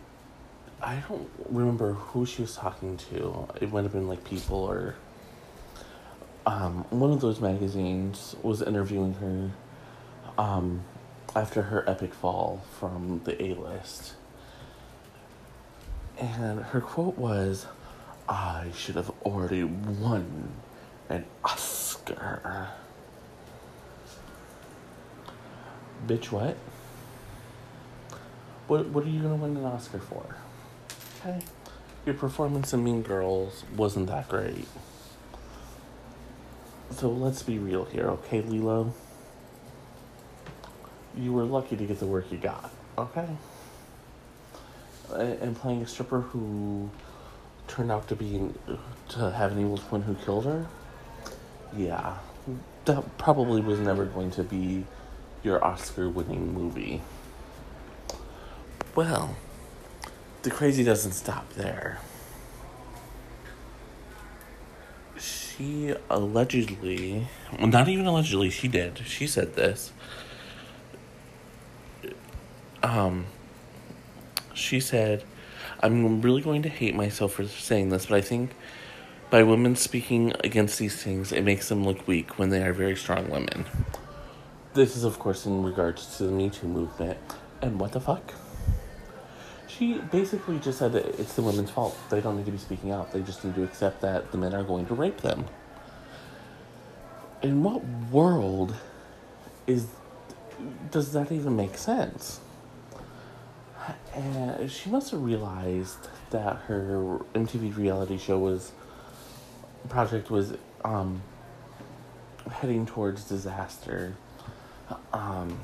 I 0.82 1.02
don't 1.08 1.28
remember 1.48 1.94
who 1.94 2.26
she 2.26 2.42
was 2.42 2.56
talking 2.56 2.96
to. 3.10 3.48
It 3.60 3.72
might 3.72 3.84
have 3.84 3.92
been 3.92 4.08
like 4.08 4.22
People 4.24 4.58
or 4.58 4.96
um, 6.46 6.84
one 6.90 7.10
of 7.10 7.20
those 7.20 7.40
magazines 7.40 8.36
was 8.42 8.62
interviewing 8.62 9.14
her 9.14 9.50
um, 10.38 10.84
after 11.34 11.62
her 11.62 11.88
epic 11.88 12.14
fall 12.14 12.62
from 12.78 13.20
the 13.24 13.42
A 13.42 13.54
list. 13.54 14.14
And 16.18 16.60
her 16.60 16.80
quote 16.80 17.18
was, 17.18 17.66
I 18.28 18.68
should 18.74 18.96
have 18.96 19.10
already 19.24 19.64
won 19.64 20.52
an 21.08 21.26
Oscar. 21.44 22.68
Bitch, 26.06 26.30
what? 26.30 26.56
What, 28.66 28.86
what 28.88 29.04
are 29.04 29.08
you 29.08 29.20
gonna 29.20 29.36
win 29.36 29.56
an 29.56 29.64
Oscar 29.64 29.98
for? 29.98 30.36
Okay. 31.20 31.40
Your 32.04 32.14
performance 32.14 32.72
in 32.72 32.82
Mean 32.82 33.02
Girls 33.02 33.64
wasn't 33.76 34.06
that 34.08 34.28
great. 34.28 34.66
So 36.90 37.10
let's 37.10 37.42
be 37.42 37.58
real 37.58 37.84
here, 37.84 38.08
okay, 38.10 38.40
Lilo? 38.40 38.94
You 41.16 41.32
were 41.32 41.44
lucky 41.44 41.76
to 41.76 41.84
get 41.84 41.98
the 41.98 42.06
work 42.06 42.30
you 42.30 42.38
got, 42.38 42.70
okay? 42.98 43.28
And 45.14 45.56
playing 45.56 45.82
a 45.82 45.86
stripper 45.86 46.20
who 46.20 46.90
turned 47.68 47.90
out 47.90 48.06
to 48.08 48.16
be 48.16 48.50
to 49.08 49.30
have 49.30 49.52
an 49.52 49.60
evil 49.60 49.78
twin 49.78 50.02
who 50.02 50.14
killed 50.14 50.44
her. 50.44 50.66
Yeah, 51.76 52.18
that 52.84 53.18
probably 53.18 53.60
was 53.60 53.78
never 53.80 54.04
going 54.04 54.30
to 54.32 54.42
be 54.42 54.84
your 55.42 55.64
Oscar-winning 55.64 56.52
movie. 56.52 57.02
Well, 58.94 59.36
the 60.42 60.50
crazy 60.50 60.84
doesn't 60.84 61.12
stop 61.12 61.52
there. 61.54 61.98
She 65.18 65.94
allegedly, 66.10 67.26
well, 67.58 67.68
not 67.68 67.88
even 67.88 68.06
allegedly, 68.06 68.50
she 68.50 68.68
did. 68.68 68.98
She 69.06 69.26
said 69.26 69.54
this. 69.54 69.92
Um, 72.86 73.26
she 74.54 74.78
said, 74.78 75.24
I'm 75.80 76.22
really 76.22 76.40
going 76.40 76.62
to 76.62 76.68
hate 76.68 76.94
myself 76.94 77.32
for 77.32 77.44
saying 77.44 77.88
this, 77.88 78.06
but 78.06 78.14
I 78.14 78.20
think 78.20 78.52
by 79.28 79.42
women 79.42 79.74
speaking 79.74 80.32
against 80.44 80.78
these 80.78 81.02
things, 81.02 81.32
it 81.32 81.42
makes 81.42 81.68
them 81.68 81.84
look 81.84 82.06
weak 82.06 82.38
when 82.38 82.50
they 82.50 82.62
are 82.62 82.72
very 82.72 82.94
strong 82.94 83.28
women. 83.28 83.66
This 84.74 84.94
is, 84.94 85.02
of 85.02 85.18
course, 85.18 85.46
in 85.46 85.64
regards 85.64 86.16
to 86.18 86.24
the 86.24 86.30
Me 86.30 86.48
Too 86.48 86.68
movement. 86.68 87.18
And 87.60 87.80
what 87.80 87.90
the 87.90 88.00
fuck? 88.00 88.32
She 89.66 89.94
basically 90.12 90.60
just 90.60 90.78
said 90.78 90.92
that 90.92 91.06
it's 91.18 91.34
the 91.34 91.42
women's 91.42 91.72
fault. 91.72 91.98
They 92.08 92.20
don't 92.20 92.36
need 92.36 92.46
to 92.46 92.52
be 92.52 92.58
speaking 92.58 92.92
out. 92.92 93.10
They 93.10 93.22
just 93.22 93.44
need 93.44 93.56
to 93.56 93.64
accept 93.64 94.00
that 94.02 94.30
the 94.30 94.38
men 94.38 94.54
are 94.54 94.62
going 94.62 94.86
to 94.86 94.94
rape 94.94 95.22
them. 95.22 95.44
In 97.42 97.64
what 97.64 97.84
world 98.12 98.76
is 99.66 99.88
does 100.92 101.12
that 101.12 101.32
even 101.32 101.56
make 101.56 101.76
sense? 101.76 102.40
And 104.14 104.70
she 104.70 104.90
must 104.90 105.10
have 105.10 105.22
realized 105.22 106.08
that 106.30 106.56
her 106.66 107.20
MTV 107.34 107.76
reality 107.76 108.18
show 108.18 108.38
was 108.38 108.72
project 109.88 110.30
was 110.30 110.54
um, 110.84 111.22
heading 112.50 112.86
towards 112.86 113.24
disaster. 113.24 114.14
Um, 115.12 115.60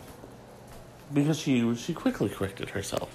because 1.13 1.39
she 1.39 1.75
she 1.77 1.93
quickly 1.93 2.29
corrected 2.29 2.71
herself 2.71 3.11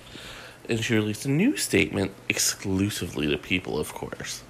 and 0.70 0.84
she 0.84 0.96
released 0.96 1.26
a 1.26 1.30
new 1.30 1.56
statement 1.58 2.12
exclusively 2.30 3.28
to 3.28 3.38
people, 3.38 3.80
of 3.80 3.94
course. 3.94 4.44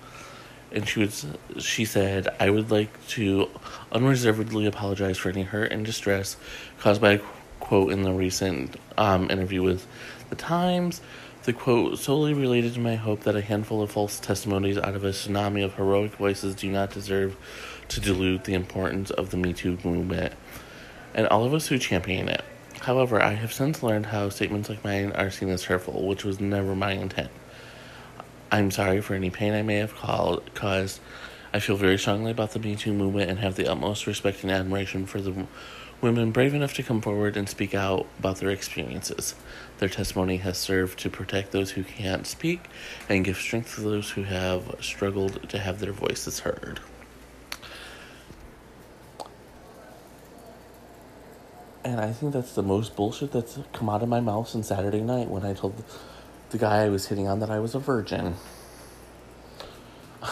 And 0.71 0.87
she 0.87 0.99
was 0.99 1.25
she 1.59 1.85
said, 1.85 2.27
"I 2.39 2.49
would 2.49 2.71
like 2.71 3.07
to 3.09 3.49
unreservedly 3.91 4.65
apologize 4.65 5.17
for 5.17 5.29
any 5.29 5.43
hurt 5.43 5.71
and 5.71 5.85
distress 5.85 6.35
caused 6.79 7.01
by 7.01 7.13
a 7.13 7.19
quote 7.59 7.91
in 7.91 8.03
the 8.03 8.11
recent 8.11 8.75
um, 8.97 9.29
interview 9.29 9.63
with 9.63 9.87
the 10.29 10.35
Times." 10.35 11.01
The 11.43 11.53
quote 11.53 11.97
solely 11.97 12.33
related 12.33 12.73
to 12.73 12.79
my 12.81 12.95
hope 12.95 13.21
that 13.21 13.35
a 13.35 13.41
handful 13.41 13.81
of 13.81 13.91
false 13.91 14.19
testimonies 14.19 14.77
out 14.77 14.95
of 14.95 15.05
a 15.05 15.11
tsunami 15.11 15.63
of 15.63 15.75
heroic 15.75 16.15
voices 16.15 16.55
do 16.55 16.69
not 16.69 16.91
deserve 16.91 17.37
to 17.87 18.01
dilute 18.01 18.43
the 18.43 18.53
importance 18.53 19.11
of 19.11 19.29
the 19.29 19.37
Me 19.37 19.53
Too 19.53 19.77
movement 19.83 20.33
and 21.15 21.25
all 21.27 21.45
of 21.45 21.53
us 21.53 21.67
who 21.67 21.77
champion 21.77 22.27
it. 22.27 22.43
However, 22.81 23.21
I 23.21 23.33
have 23.33 23.53
since 23.53 23.81
learned 23.81 24.07
how 24.07 24.29
statements 24.29 24.69
like 24.69 24.83
mine 24.83 25.11
are 25.13 25.31
seen 25.31 25.49
as 25.49 25.63
hurtful, 25.63 26.05
which 26.05 26.23
was 26.23 26.39
never 26.39 26.75
my 26.75 26.91
intent. 26.91 27.31
I'm 28.51 28.69
sorry 28.69 29.01
for 29.01 29.13
any 29.13 29.29
pain 29.29 29.53
I 29.53 29.61
may 29.61 29.77
have 29.77 29.95
caused. 29.95 30.99
I 31.53 31.59
feel 31.59 31.75
very 31.75 31.97
strongly 31.97 32.31
about 32.31 32.51
the 32.51 32.59
Me 32.59 32.75
Too 32.75 32.93
movement 32.93 33.29
and 33.29 33.39
have 33.39 33.55
the 33.55 33.67
utmost 33.71 34.05
respect 34.05 34.43
and 34.43 34.51
admiration 34.51 35.05
for 35.05 35.21
the 35.21 35.47
women 36.01 36.31
brave 36.31 36.53
enough 36.53 36.73
to 36.75 36.83
come 36.83 37.01
forward 37.01 37.35
and 37.35 37.49
speak 37.49 37.73
out 37.73 38.05
about 38.19 38.37
their 38.37 38.49
experiences. 38.49 39.35
Their 39.79 39.89
testimony 39.89 40.37
has 40.37 40.57
served 40.57 40.99
to 40.99 41.09
protect 41.09 41.51
those 41.51 41.71
who 41.71 41.83
can't 41.83 42.27
speak 42.27 42.61
and 43.09 43.25
give 43.25 43.37
strength 43.37 43.75
to 43.75 43.81
those 43.81 44.11
who 44.11 44.23
have 44.23 44.75
struggled 44.81 45.49
to 45.49 45.59
have 45.59 45.79
their 45.79 45.91
voices 45.93 46.39
heard. 46.39 46.79
And 51.83 51.99
I 52.01 52.11
think 52.11 52.33
that's 52.33 52.53
the 52.53 52.63
most 52.63 52.95
bullshit 52.95 53.31
that's 53.31 53.59
come 53.71 53.89
out 53.89 54.03
of 54.03 54.09
my 54.09 54.19
mouth 54.19 54.49
since 54.49 54.67
Saturday 54.67 55.01
night 55.01 55.29
when 55.29 55.45
I 55.45 55.53
told 55.53 55.83
the 56.49 56.57
guy 56.57 56.83
I 56.83 56.89
was 56.89 57.07
hitting 57.07 57.27
on 57.27 57.39
that 57.39 57.49
I 57.49 57.59
was 57.59 57.75
a 57.75 57.79
virgin. 57.79 58.35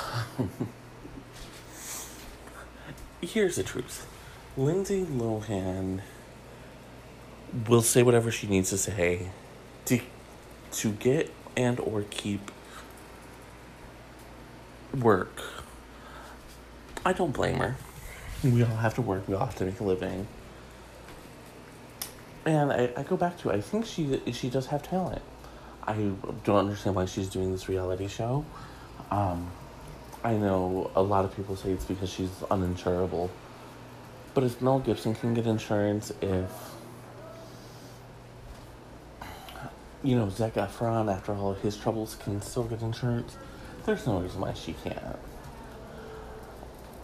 Here's 3.21 3.55
the 3.55 3.63
truth 3.63 4.05
Lindsay 4.57 5.03
Lohan 5.03 5.99
will 7.67 7.81
say 7.81 8.03
whatever 8.03 8.31
she 8.31 8.47
needs 8.47 8.69
to 8.69 8.77
say 8.77 9.27
to, 9.85 9.99
to 10.71 10.91
get 10.93 11.29
and 11.57 11.77
or 11.81 12.03
keep 12.09 12.51
work. 14.97 15.41
I 17.05 17.11
don't 17.11 17.33
blame 17.33 17.57
her. 17.57 17.75
We 18.43 18.63
all 18.63 18.77
have 18.77 18.93
to 18.95 19.01
work. 19.01 19.27
We 19.27 19.35
all 19.35 19.45
have 19.45 19.55
to 19.55 19.65
make 19.65 19.79
a 19.81 19.83
living. 19.83 20.25
And 22.45 22.71
I, 22.71 22.91
I 22.95 23.03
go 23.03 23.17
back 23.17 23.37
to 23.39 23.51
I 23.51 23.59
think 23.59 23.85
she 23.85 24.21
she 24.31 24.49
does 24.49 24.67
have 24.67 24.83
talent. 24.83 25.21
I 25.83 26.11
don't 26.43 26.57
understand 26.57 26.95
why 26.95 27.05
she's 27.05 27.27
doing 27.27 27.51
this 27.51 27.67
reality 27.67 28.07
show. 28.07 28.45
Um, 29.11 29.51
I 30.23 30.33
know 30.33 30.91
a 30.95 31.01
lot 31.01 31.25
of 31.25 31.35
people 31.35 31.55
say 31.55 31.71
it's 31.71 31.85
because 31.85 32.09
she's 32.09 32.29
uninsurable. 32.49 33.29
But 34.35 34.43
if 34.43 34.61
Mel 34.61 34.79
Gibson 34.79 35.15
can 35.15 35.33
get 35.33 35.47
insurance, 35.47 36.11
if 36.21 36.51
you 40.03 40.17
know 40.17 40.29
Zac 40.29 40.55
Efron, 40.55 41.11
after 41.11 41.33
all 41.33 41.53
his 41.53 41.77
troubles, 41.77 42.15
can 42.15 42.41
still 42.41 42.65
get 42.65 42.81
insurance, 42.81 43.37
there's 43.85 44.05
no 44.05 44.19
reason 44.19 44.41
why 44.41 44.53
she 44.53 44.73
can't. 44.83 45.17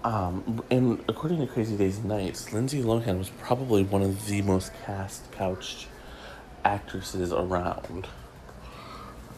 Um, 0.04 0.62
and 0.70 1.02
according 1.08 1.40
to 1.40 1.48
Crazy 1.48 1.78
Days 1.78 2.00
and 2.00 2.08
Nights, 2.10 2.52
Lindsay 2.52 2.82
Lohan 2.82 3.18
was 3.18 3.30
probably 3.30 3.84
one 3.84 4.02
of 4.02 4.26
the 4.26 4.42
most 4.42 4.74
cast 4.86 5.32
couched 5.32 5.88
actresses 6.66 7.32
around. 7.32 8.08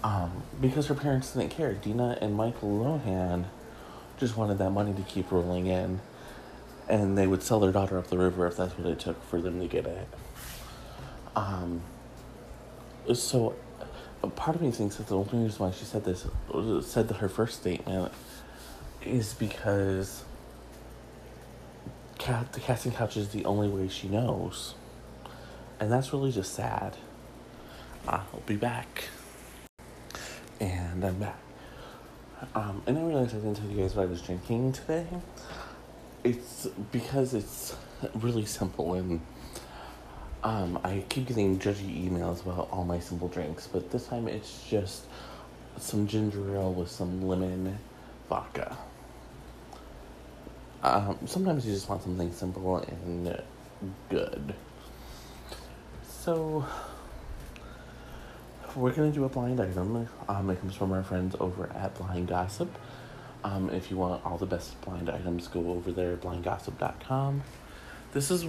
Um, 0.03 0.41
because 0.59 0.87
her 0.87 0.95
parents 0.95 1.33
didn't 1.33 1.51
care. 1.51 1.73
Dina 1.73 2.17
and 2.21 2.33
Michael 2.33 2.69
Lohan 2.69 3.45
just 4.17 4.35
wanted 4.35 4.57
that 4.57 4.71
money 4.71 4.93
to 4.93 5.01
keep 5.03 5.31
rolling 5.31 5.67
in. 5.67 6.01
And 6.87 7.17
they 7.17 7.27
would 7.27 7.41
sell 7.41 7.59
their 7.59 7.71
daughter 7.71 7.97
up 7.97 8.07
the 8.07 8.17
river 8.17 8.45
if 8.47 8.57
that's 8.57 8.77
what 8.77 8.87
it 8.87 8.99
took 8.99 9.23
for 9.23 9.41
them 9.41 9.59
to 9.59 9.67
get 9.67 9.85
it. 9.85 10.07
Um, 11.35 11.81
so, 13.13 13.55
part 14.35 14.55
of 14.55 14.61
me 14.61 14.71
thinks 14.71 14.97
that 14.97 15.07
the 15.07 15.17
only 15.17 15.45
reason 15.45 15.65
why 15.65 15.71
she 15.71 15.85
said 15.85 16.03
this, 16.05 16.27
said 16.85 17.09
her 17.09 17.29
first 17.29 17.59
statement, 17.61 18.11
is 19.03 19.33
because 19.33 20.23
cat, 22.17 22.53
the 22.53 22.59
casting 22.59 22.91
couch 22.91 23.17
is 23.17 23.29
the 23.29 23.43
only 23.45 23.67
way 23.67 23.87
she 23.87 24.07
knows. 24.07 24.75
And 25.79 25.91
that's 25.91 26.13
really 26.13 26.31
just 26.31 26.53
sad. 26.53 26.95
I'll 28.07 28.43
be 28.45 28.55
back. 28.55 29.05
And 30.59 31.03
I'm 31.03 31.19
back. 31.19 31.39
Um, 32.55 32.81
and 32.87 32.97
I 32.97 33.03
realized 33.03 33.35
I 33.35 33.39
didn't 33.39 33.55
tell 33.55 33.69
you 33.69 33.81
guys 33.81 33.95
what 33.95 34.03
I 34.03 34.05
was 34.05 34.21
drinking 34.21 34.73
today. 34.73 35.07
It's 36.23 36.67
because 36.91 37.33
it's 37.33 37.75
really 38.15 38.45
simple 38.45 38.93
and 38.93 39.21
um, 40.43 40.79
I 40.83 41.03
keep 41.07 41.27
getting 41.27 41.57
judgy 41.57 42.09
emails 42.09 42.41
about 42.41 42.69
all 42.71 42.83
my 42.83 42.99
simple 42.99 43.29
drinks, 43.29 43.67
but 43.67 43.91
this 43.91 44.07
time 44.07 44.27
it's 44.27 44.63
just 44.69 45.05
some 45.77 46.07
ginger 46.07 46.55
ale 46.55 46.73
with 46.73 46.89
some 46.89 47.27
lemon 47.27 47.77
vodka. 48.29 48.77
Um, 50.81 51.17
sometimes 51.25 51.65
you 51.65 51.73
just 51.73 51.87
want 51.87 52.03
something 52.03 52.31
simple 52.33 52.77
and 52.77 53.41
good. 54.09 54.53
So, 56.03 56.65
we're 58.75 58.91
gonna 58.91 59.11
do 59.11 59.23
a 59.23 59.29
blind 59.29 59.61
item. 59.61 60.09
Um, 60.27 60.49
it 60.49 60.59
comes 60.59 60.75
from 60.75 60.91
our 60.91 61.03
friends 61.03 61.35
over 61.39 61.69
at 61.73 61.95
Blind 61.95 62.27
Gossip. 62.27 62.69
Um, 63.43 63.69
if 63.69 63.91
you 63.91 63.97
want 63.97 64.25
all 64.25 64.37
the 64.37 64.45
best 64.45 64.79
blind 64.81 65.09
items, 65.09 65.47
go 65.47 65.71
over 65.71 65.91
there, 65.91 66.15
blindgossip.com. 66.15 67.43
This 68.13 68.31
is 68.31 68.45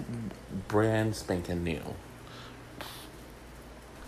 brand 0.68 1.16
spanking 1.16 1.64
new. 1.64 1.82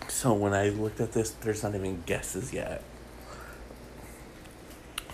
So 0.07 0.33
when 0.33 0.53
I 0.53 0.69
looked 0.69 1.01
at 1.01 1.11
this, 1.11 1.31
there's 1.31 1.63
not 1.63 1.75
even 1.75 2.03
guesses 2.05 2.53
yet. 2.53 2.83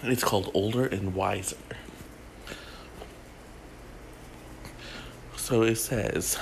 It's 0.03 0.23
called 0.23 0.51
Older 0.53 0.85
and 0.85 1.15
Wiser. 1.15 1.57
So 5.37 5.63
it 5.63 5.75
says 5.75 6.37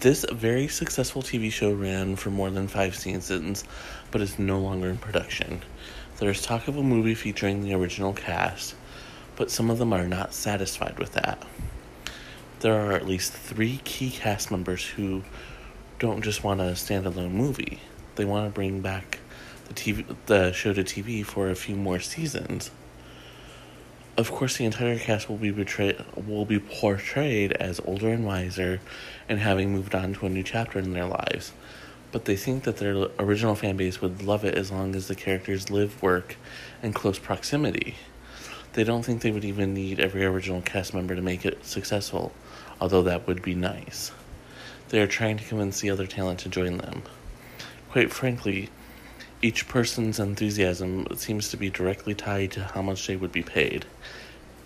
this 0.00 0.24
very 0.30 0.68
successful 0.68 1.22
TV 1.22 1.52
show 1.52 1.72
ran 1.72 2.16
for 2.16 2.30
more 2.30 2.50
than 2.50 2.68
five 2.68 2.96
seasons, 2.96 3.64
but 4.10 4.20
is 4.20 4.38
no 4.38 4.58
longer 4.58 4.88
in 4.88 4.98
production. 4.98 5.62
There 6.18 6.30
is 6.30 6.42
talk 6.42 6.66
of 6.66 6.76
a 6.76 6.82
movie 6.82 7.14
featuring 7.14 7.62
the 7.62 7.74
original 7.74 8.12
cast, 8.12 8.74
but 9.36 9.52
some 9.52 9.70
of 9.70 9.78
them 9.78 9.92
are 9.92 10.08
not 10.08 10.34
satisfied 10.34 10.98
with 10.98 11.12
that. 11.12 11.40
There 12.58 12.74
are 12.74 12.90
at 12.90 13.06
least 13.06 13.32
three 13.32 13.80
key 13.84 14.10
cast 14.10 14.50
members 14.50 14.84
who 14.84 15.22
don't 16.00 16.22
just 16.22 16.42
want 16.42 16.60
a 16.60 16.72
standalone 16.72 17.30
movie. 17.30 17.78
They 18.16 18.24
want 18.24 18.46
to 18.46 18.52
bring 18.52 18.80
back 18.80 19.20
the 19.68 19.74
TV, 19.74 20.16
the 20.26 20.50
show 20.50 20.72
to 20.72 20.82
TV 20.82 21.24
for 21.24 21.50
a 21.50 21.54
few 21.54 21.76
more 21.76 22.00
seasons. 22.00 22.72
Of 24.16 24.32
course, 24.32 24.56
the 24.56 24.64
entire 24.64 24.98
cast 24.98 25.28
will 25.28 25.36
be 25.36 25.52
betrayed, 25.52 26.04
will 26.16 26.44
be 26.44 26.58
portrayed 26.58 27.52
as 27.52 27.78
older 27.84 28.08
and 28.08 28.26
wiser, 28.26 28.80
and 29.28 29.38
having 29.38 29.72
moved 29.72 29.94
on 29.94 30.14
to 30.14 30.26
a 30.26 30.28
new 30.28 30.42
chapter 30.42 30.80
in 30.80 30.94
their 30.94 31.06
lives. 31.06 31.52
But 32.10 32.24
they 32.24 32.36
think 32.36 32.64
that 32.64 32.78
their 32.78 33.08
original 33.18 33.54
fan 33.54 33.76
base 33.76 34.00
would 34.00 34.22
love 34.22 34.44
it 34.44 34.54
as 34.54 34.70
long 34.70 34.94
as 34.94 35.08
the 35.08 35.14
characters 35.14 35.70
live, 35.70 36.02
work, 36.02 36.36
and 36.82 36.94
close 36.94 37.18
proximity. 37.18 37.96
They 38.72 38.84
don't 38.84 39.04
think 39.04 39.22
they 39.22 39.30
would 39.30 39.44
even 39.44 39.74
need 39.74 40.00
every 40.00 40.24
original 40.24 40.62
cast 40.62 40.94
member 40.94 41.14
to 41.14 41.22
make 41.22 41.44
it 41.44 41.64
successful, 41.64 42.32
although 42.80 43.02
that 43.02 43.26
would 43.26 43.42
be 43.42 43.54
nice. 43.54 44.12
They 44.88 45.00
are 45.00 45.06
trying 45.06 45.36
to 45.36 45.44
convince 45.44 45.80
the 45.80 45.90
other 45.90 46.06
talent 46.06 46.40
to 46.40 46.48
join 46.48 46.78
them. 46.78 47.02
Quite 47.90 48.12
frankly, 48.12 48.70
each 49.42 49.68
person's 49.68 50.18
enthusiasm 50.18 51.06
seems 51.16 51.50
to 51.50 51.56
be 51.56 51.70
directly 51.70 52.14
tied 52.14 52.52
to 52.52 52.64
how 52.64 52.82
much 52.82 53.06
they 53.06 53.16
would 53.16 53.32
be 53.32 53.42
paid. 53.42 53.84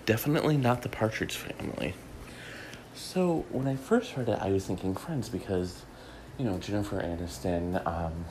Definitely 0.07 0.57
not 0.57 0.83
the 0.83 0.89
Partridge 0.89 1.37
family. 1.37 1.95
So, 2.95 3.45
when 3.51 3.69
I 3.69 3.77
first 3.77 4.13
heard 4.13 4.29
it, 4.29 4.39
I 4.41 4.51
was 4.51 4.67
thinking 4.67 4.95
Friends 4.95 5.29
because, 5.29 5.85
you 6.39 6.45
know, 6.45 6.59
Jennifer 6.59 7.01
Aniston, 7.01 7.85
um, 7.87 8.25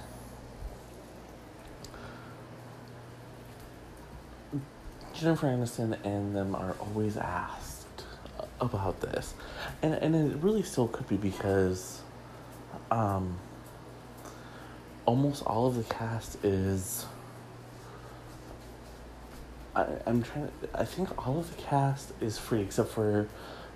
Jennifer 5.14 5.48
Aniston 5.48 5.98
and 6.04 6.36
them 6.36 6.56
are 6.56 6.76
always 6.80 7.16
asked 7.18 8.06
about 8.60 9.02
this. 9.02 9.34
And, 9.82 9.94
and 9.94 10.16
it 10.16 10.38
really 10.38 10.64
still 10.64 10.88
could 10.88 11.08
be 11.08 11.18
because, 11.18 12.02
um, 12.90 13.38
almost 15.06 15.44
all 15.44 15.68
of 15.68 15.76
the 15.76 15.84
cast 15.84 16.44
is. 16.44 17.06
I, 19.76 19.86
I'm 20.06 20.24
trying 20.24 20.48
to. 20.48 20.52
I 20.74 20.86
think 20.86 21.28
all 21.28 21.40
of 21.40 21.56
the 21.56 21.62
cast 21.62 22.14
is 22.22 22.38
free 22.38 22.62
except 22.62 22.90
for 22.90 23.28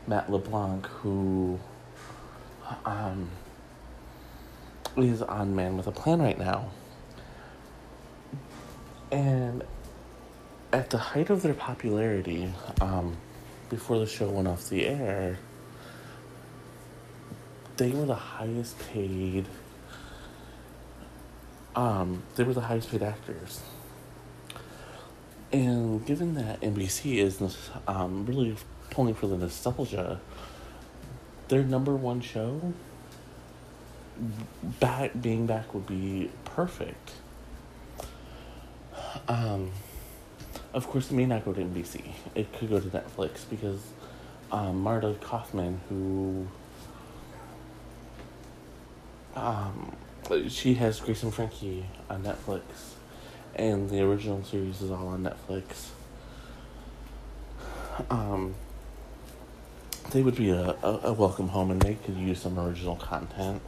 Matt 0.07 0.31
LeBlanc, 0.31 0.85
who 0.87 1.59
um, 2.85 3.29
is 4.97 5.21
on 5.21 5.55
Man 5.55 5.77
with 5.77 5.87
a 5.87 5.91
Plan 5.91 6.21
right 6.21 6.37
now. 6.37 6.69
And 9.11 9.63
at 10.71 10.89
the 10.89 10.97
height 10.97 11.29
of 11.29 11.41
their 11.41 11.53
popularity, 11.53 12.51
um, 12.81 13.17
before 13.69 13.99
the 13.99 14.07
show 14.07 14.29
went 14.29 14.47
off 14.47 14.69
the 14.69 14.85
air, 14.85 15.37
they 17.77 17.91
were 17.91 18.05
the 18.05 18.15
highest 18.15 18.79
paid 18.79 19.45
um, 21.75 22.23
they 22.35 22.43
were 22.43 22.53
the 22.53 22.61
highest 22.61 22.89
paid 22.89 23.03
actors. 23.03 23.61
And 25.51 26.05
given 26.05 26.35
that 26.35 26.61
NBC 26.61 27.17
is 27.17 27.41
um, 27.87 28.25
really 28.25 28.55
pulling 28.89 29.13
for 29.13 29.27
the 29.27 29.37
nostalgia, 29.37 30.19
their 31.49 31.63
number 31.63 31.95
one 31.95 32.21
show, 32.21 32.73
back 34.79 35.11
being 35.19 35.45
back 35.45 35.73
would 35.73 35.87
be 35.87 36.29
perfect. 36.43 37.11
Um, 39.27 39.71
of 40.73 40.87
course, 40.87 41.11
it 41.11 41.13
may 41.13 41.25
not 41.25 41.45
go 41.45 41.53
to 41.53 41.61
NBC. 41.61 42.03
It 42.33 42.51
could 42.53 42.69
go 42.69 42.79
to 42.79 42.87
Netflix 42.87 43.49
because 43.49 43.81
um, 44.51 44.81
Marta 44.81 45.15
Kauffman, 45.21 45.79
who 45.89 46.47
um, 49.35 49.95
she 50.47 50.75
has 50.75 50.99
Grace 50.99 51.23
and 51.23 51.33
Frankie 51.33 51.85
on 52.09 52.23
Netflix, 52.23 52.61
and 53.55 53.89
the 53.89 54.01
original 54.01 54.43
series 54.43 54.81
is 54.81 54.91
all 54.91 55.07
on 55.07 55.23
Netflix. 55.23 55.89
Um, 58.09 58.55
they 60.11 60.21
would 60.21 60.35
be 60.35 60.49
a, 60.49 60.75
a, 60.83 60.99
a 61.03 61.13
welcome 61.13 61.49
home, 61.49 61.71
and 61.71 61.81
they 61.81 61.95
could 61.95 62.17
use 62.17 62.41
some 62.41 62.59
original 62.59 62.95
content. 62.95 63.61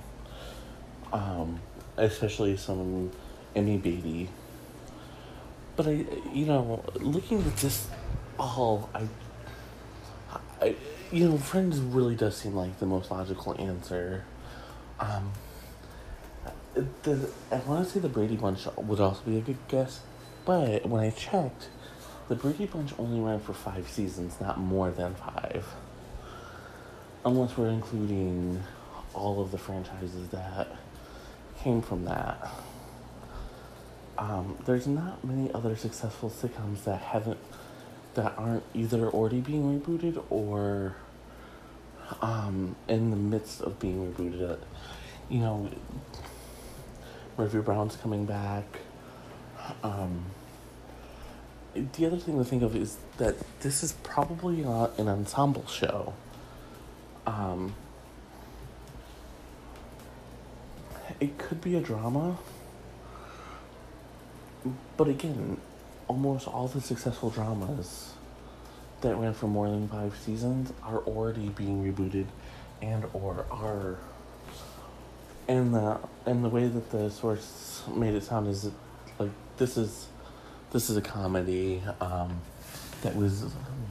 Um, 1.13 1.59
especially 1.97 2.57
some 2.57 3.11
Emmy 3.55 3.77
Beatty. 3.77 4.29
But 5.75 5.87
I, 5.87 6.05
you 6.33 6.45
know, 6.45 6.83
looking 6.95 7.39
at 7.39 7.57
this 7.57 7.87
all, 8.39 8.89
I, 8.93 9.07
I, 10.61 10.75
you 11.11 11.29
know, 11.29 11.37
Friends 11.37 11.79
really 11.79 12.15
does 12.15 12.37
seem 12.37 12.55
like 12.55 12.79
the 12.79 12.85
most 12.85 13.11
logical 13.11 13.55
answer. 13.59 14.25
Um, 14.99 15.31
the 17.03 17.29
I 17.51 17.57
want 17.57 17.85
to 17.85 17.93
say 17.93 17.99
the 17.99 18.09
Brady 18.09 18.35
Bunch 18.35 18.67
would 18.75 18.99
also 18.99 19.21
be 19.25 19.37
a 19.37 19.41
good 19.41 19.57
guess, 19.67 20.01
but 20.45 20.85
when 20.87 21.03
I 21.03 21.09
checked, 21.11 21.69
the 22.27 22.35
Brady 22.35 22.65
Bunch 22.65 22.93
only 22.97 23.19
ran 23.19 23.39
for 23.39 23.53
five 23.53 23.87
seasons, 23.89 24.39
not 24.41 24.59
more 24.59 24.91
than 24.91 25.15
five. 25.15 25.65
Unless 27.25 27.57
we're 27.57 27.69
including 27.69 28.63
all 29.13 29.41
of 29.41 29.51
the 29.51 29.57
franchises 29.57 30.29
that 30.29 30.67
came 31.59 31.81
from 31.81 32.05
that. 32.05 32.49
Um, 34.17 34.57
there's 34.65 34.87
not 34.87 35.23
many 35.23 35.51
other 35.53 35.75
successful 35.75 36.29
sitcoms 36.29 36.83
that 36.85 36.99
haven't 37.01 37.37
that 38.15 38.33
aren't 38.35 38.63
either 38.73 39.09
already 39.09 39.41
being 39.41 39.79
rebooted 39.79 40.23
or 40.31 40.95
um, 42.21 42.75
in 42.87 43.11
the 43.11 43.15
midst 43.15 43.61
of 43.61 43.79
being 43.79 44.11
rebooted. 44.11 44.57
You 45.29 45.39
know, 45.39 45.69
Murphy 47.37 47.59
Brown's 47.59 47.95
coming 47.95 48.25
back. 48.25 48.65
Um, 49.83 50.25
the 51.75 52.05
other 52.07 52.17
thing 52.17 52.37
to 52.39 52.43
think 52.43 52.63
of 52.63 52.75
is 52.75 52.97
that 53.17 53.35
this 53.59 53.83
is 53.83 53.91
probably 54.03 54.57
not 54.57 54.97
an 54.97 55.07
ensemble 55.07 55.67
show. 55.67 56.15
Um, 57.27 57.75
it 61.19 61.37
could 61.37 61.61
be 61.61 61.75
a 61.75 61.81
drama, 61.81 62.37
but 64.95 65.07
again, 65.07 65.57
almost 66.07 66.47
all 66.47 66.67
the 66.67 66.81
successful 66.81 67.29
dramas 67.29 68.13
that 69.01 69.15
ran 69.15 69.33
for 69.33 69.47
more 69.47 69.69
than 69.69 69.87
five 69.87 70.15
seasons 70.17 70.73
are 70.83 70.99
already 70.99 71.49
being 71.49 71.83
rebooted 71.83 72.25
and 72.81 73.05
or 73.13 73.45
are 73.51 73.97
and 75.47 75.73
the 75.73 75.97
and 76.25 76.43
the 76.43 76.49
way 76.49 76.67
that 76.67 76.89
the 76.91 77.09
source 77.09 77.83
made 77.95 78.13
it 78.13 78.23
sound 78.23 78.47
is 78.47 78.69
like 79.19 79.29
this 79.57 79.77
is 79.77 80.07
this 80.71 80.89
is 80.89 80.97
a 80.97 81.01
comedy 81.01 81.81
um, 82.01 82.41
that 83.01 83.15
was 83.15 83.45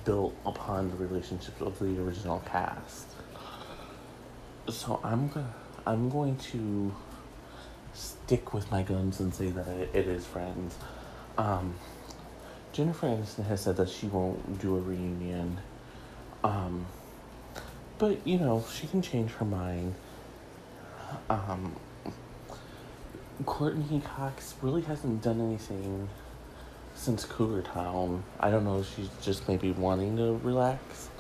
built 0.05 0.35
upon 0.45 0.91
the 0.91 0.97
relationships 0.97 1.61
of 1.61 1.79
the 1.79 2.01
original 2.01 2.43
cast. 2.47 3.07
So 4.69 5.01
I'm 5.03 5.29
go- 5.29 5.47
I'm 5.87 6.11
going 6.11 6.37
to 6.37 6.95
stick 7.97 8.53
with 8.53 8.71
my 8.71 8.83
guns 8.83 9.21
and 9.21 9.35
say 9.35 9.51
that 9.51 9.67
it, 9.69 10.07
is 10.07 10.27
Friends. 10.27 10.77
Um, 11.39 11.75
Jennifer 12.73 13.07
Aniston 13.07 13.47
has 13.47 13.63
said 13.63 13.77
that 13.77 13.89
she 13.89 14.07
won't 14.07 14.61
do 14.61 14.77
a 14.77 14.81
reunion. 14.81 15.59
Um, 16.45 16.87
but 17.99 18.27
you 18.27 18.39
know 18.39 18.65
she 18.73 18.87
can 18.87 19.03
change 19.03 19.31
her 19.33 19.45
mind. 19.45 19.95
Um, 21.31 21.75
Courteney 23.45 24.01
Cox 24.01 24.55
really 24.63 24.83
hasn't 24.83 25.23
done 25.23 25.41
anything 25.41 26.09
since 26.95 27.25
Cougar 27.25 27.63
Town. 27.63 28.25
I 28.41 28.51
don't 28.51 28.65
know 28.65 28.81
if 28.81 28.95
she's 28.95 29.09
just 29.23 29.49
maybe 29.49 29.71
wanting 29.73 30.17
to 30.17 30.41
relax. 30.43 31.11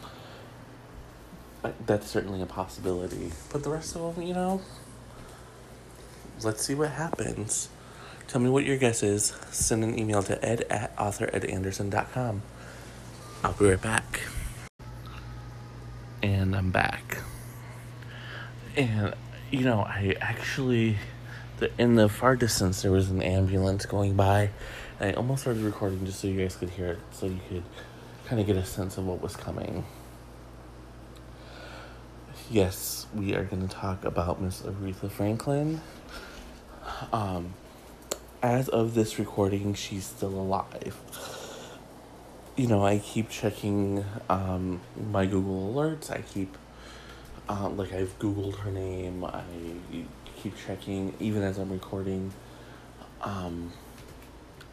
That's 1.84 2.06
certainly 2.06 2.42
a 2.42 2.46
possibility. 2.46 3.32
But 3.52 3.62
the 3.62 3.70
rest 3.70 3.96
of 3.96 4.14
them, 4.14 4.26
you 4.26 4.34
know, 4.34 4.60
let's 6.42 6.64
see 6.64 6.75
what 6.75 6.90
happens. 6.90 7.68
Tell 8.29 8.40
me 8.40 8.51
what 8.51 8.64
your 8.64 8.77
guess 8.77 9.03
is. 9.03 9.33
Send 9.51 9.85
an 9.85 9.99
email 9.99 10.22
to 10.25 10.44
ed 10.44 10.66
at 10.68 10.96
authoredanderson.com. 10.96 12.42
I'll 13.44 13.53
be 13.53 13.66
right 13.66 13.81
back. 13.81 14.20
And 16.22 16.57
I'm 16.57 16.70
back. 16.70 17.18
And, 18.77 19.14
you 19.51 19.61
know, 19.61 19.81
I 19.81 20.16
actually, 20.20 20.99
the, 21.59 21.70
in 21.79 21.94
the 21.94 22.09
far 22.09 22.37
distance, 22.37 22.83
there 22.83 22.90
was 22.90 23.11
an 23.11 23.22
ambulance 23.22 23.87
going 23.87 24.16
by. 24.16 24.51
I 24.99 25.12
almost 25.12 25.42
started 25.42 25.62
recording 25.62 26.05
just 26.05 26.20
so 26.20 26.27
you 26.27 26.40
guys 26.40 26.57
could 26.57 26.70
hear 26.70 26.88
it, 26.88 26.99
so 27.12 27.27
you 27.27 27.40
could 27.49 27.62
kind 28.27 28.40
of 28.40 28.46
get 28.46 28.57
a 28.57 28.64
sense 28.64 28.99
of 28.99 29.07
what 29.07 29.22
was 29.22 29.37
coming. 29.37 29.85
Yes, 32.51 33.07
we 33.14 33.35
are 33.35 33.44
going 33.44 33.66
to 33.66 33.75
talk 33.75 34.05
about 34.05 34.40
Miss 34.40 34.62
Aretha 34.62 35.11
Franklin. 35.11 35.81
Um, 37.12 37.54
as 38.42 38.68
of 38.68 38.94
this 38.94 39.18
recording, 39.18 39.74
she's 39.74 40.04
still 40.04 40.35
alive. 40.35 40.96
You 42.56 42.68
know, 42.68 42.85
I 42.85 42.98
keep 42.98 43.28
checking 43.28 44.04
um, 44.30 44.80
my 45.11 45.26
Google 45.26 45.74
alerts. 45.74 46.11
I 46.11 46.22
keep, 46.22 46.56
um, 47.48 47.76
like, 47.76 47.92
I've 47.92 48.18
Googled 48.18 48.56
her 48.61 48.70
name. 48.70 49.24
I 49.24 49.42
keep 50.37 50.54
checking, 50.56 51.14
even 51.20 51.42
as 51.42 51.59
I'm 51.59 51.70
recording, 51.70 52.32
um, 53.22 53.72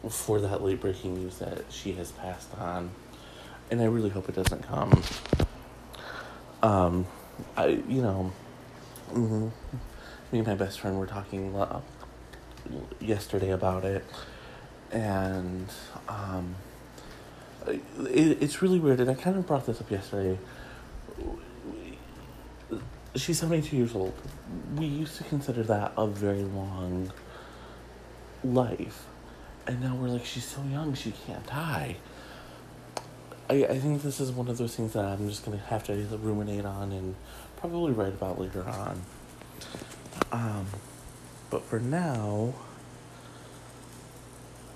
for 0.08 0.40
that 0.40 0.62
late 0.62 0.80
breaking 0.80 1.14
news 1.14 1.38
that 1.38 1.64
she 1.70 1.92
has 1.92 2.12
passed 2.12 2.54
on. 2.56 2.90
And 3.70 3.80
I 3.80 3.84
really 3.84 4.10
hope 4.10 4.28
it 4.28 4.34
doesn't 4.34 4.62
come. 4.62 5.02
Um, 6.62 7.06
I, 7.56 7.66
you 7.66 8.00
know, 8.00 8.32
mm-hmm. 9.10 9.48
me 10.32 10.38
and 10.38 10.46
my 10.46 10.54
best 10.54 10.80
friend 10.80 10.98
were 10.98 11.06
talking 11.06 11.54
uh, 11.54 11.80
yesterday 13.00 13.50
about 13.50 13.84
it, 13.84 14.04
and 14.90 15.68
um, 16.08 16.54
it, 17.66 18.42
it's 18.42 18.62
really 18.62 18.78
weird. 18.78 19.00
And 19.00 19.10
I 19.10 19.14
kind 19.14 19.36
of 19.36 19.46
brought 19.46 19.66
this 19.66 19.80
up 19.80 19.90
yesterday. 19.90 20.38
She's 23.16 23.38
seventy-two 23.38 23.76
years 23.76 23.94
old. 23.94 24.14
We 24.76 24.86
used 24.86 25.16
to 25.18 25.24
consider 25.24 25.62
that 25.64 25.92
a 25.96 26.06
very 26.06 26.42
long 26.42 27.12
life, 28.42 29.06
and 29.66 29.80
now 29.80 29.94
we're 29.94 30.08
like, 30.08 30.24
she's 30.24 30.44
so 30.44 30.62
young, 30.70 30.94
she 30.94 31.12
can't 31.26 31.46
die. 31.46 31.96
I, 33.48 33.64
I 33.66 33.78
think 33.78 34.02
this 34.02 34.20
is 34.20 34.32
one 34.32 34.48
of 34.48 34.58
those 34.58 34.74
things 34.74 34.94
that 34.94 35.04
I'm 35.04 35.28
just 35.28 35.44
gonna 35.44 35.58
have 35.58 35.84
to 35.84 35.94
ruminate 36.22 36.64
on 36.64 36.92
and 36.92 37.14
probably 37.56 37.92
write 37.92 38.14
about 38.14 38.40
later 38.40 38.64
on. 38.64 39.02
Um, 40.32 40.66
but 41.54 41.62
for 41.62 41.78
now, 41.78 42.52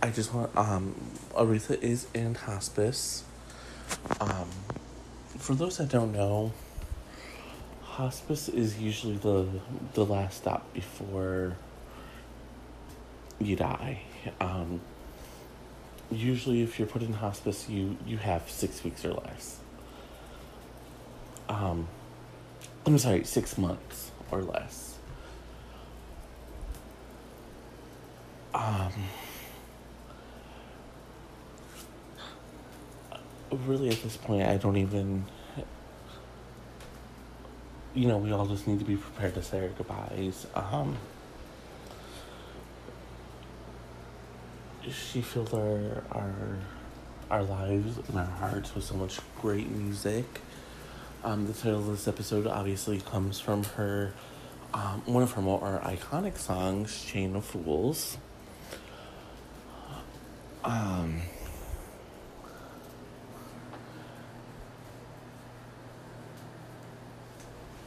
I 0.00 0.10
just 0.10 0.32
want 0.32 0.56
um, 0.56 0.94
Aretha 1.34 1.82
is 1.82 2.06
in 2.14 2.36
hospice. 2.36 3.24
Um, 4.20 4.48
for 5.38 5.56
those 5.56 5.78
that 5.78 5.88
don't 5.88 6.12
know, 6.12 6.52
hospice 7.82 8.48
is 8.48 8.78
usually 8.78 9.16
the 9.16 9.48
the 9.94 10.06
last 10.06 10.36
stop 10.36 10.72
before 10.72 11.56
you 13.40 13.56
die. 13.56 14.02
Um, 14.40 14.80
usually 16.12 16.62
if 16.62 16.78
you're 16.78 16.86
put 16.86 17.02
in 17.02 17.14
hospice 17.14 17.68
you 17.68 17.96
you 18.06 18.18
have 18.18 18.48
six 18.48 18.84
weeks 18.84 19.04
or 19.04 19.12
less 19.12 19.58
um 21.50 21.86
i'm 22.86 22.96
sorry 22.96 23.24
six 23.24 23.58
months 23.58 24.10
or 24.30 24.40
less 24.40 24.97
um 28.58 28.92
really 33.66 33.88
at 33.88 34.02
this 34.02 34.16
point 34.16 34.46
i 34.46 34.56
don't 34.56 34.76
even 34.76 35.24
you 37.94 38.06
know 38.06 38.18
we 38.18 38.30
all 38.30 38.46
just 38.46 38.66
need 38.66 38.78
to 38.78 38.84
be 38.84 38.96
prepared 38.96 39.32
to 39.32 39.42
say 39.42 39.60
our 39.60 39.68
goodbyes 39.68 40.46
um 40.54 40.96
she 44.90 45.20
filled 45.20 45.54
our 45.54 46.02
our 46.12 46.58
our 47.30 47.42
lives 47.42 47.98
and 48.08 48.18
our 48.18 48.24
hearts 48.24 48.74
with 48.74 48.84
so 48.84 48.94
much 48.94 49.18
great 49.40 49.68
music. 49.70 50.24
Um, 51.24 51.46
the 51.46 51.52
title 51.52 51.80
of 51.80 51.86
this 51.88 52.08
episode 52.08 52.46
obviously 52.46 53.00
comes 53.00 53.38
from 53.40 53.64
her 53.64 54.14
um, 54.72 55.02
one 55.06 55.22
of 55.22 55.32
her 55.32 55.42
more 55.42 55.80
iconic 55.84 56.38
songs, 56.38 57.04
"Chain 57.04 57.36
of 57.36 57.44
Fools." 57.44 58.18
Um, 60.68 61.22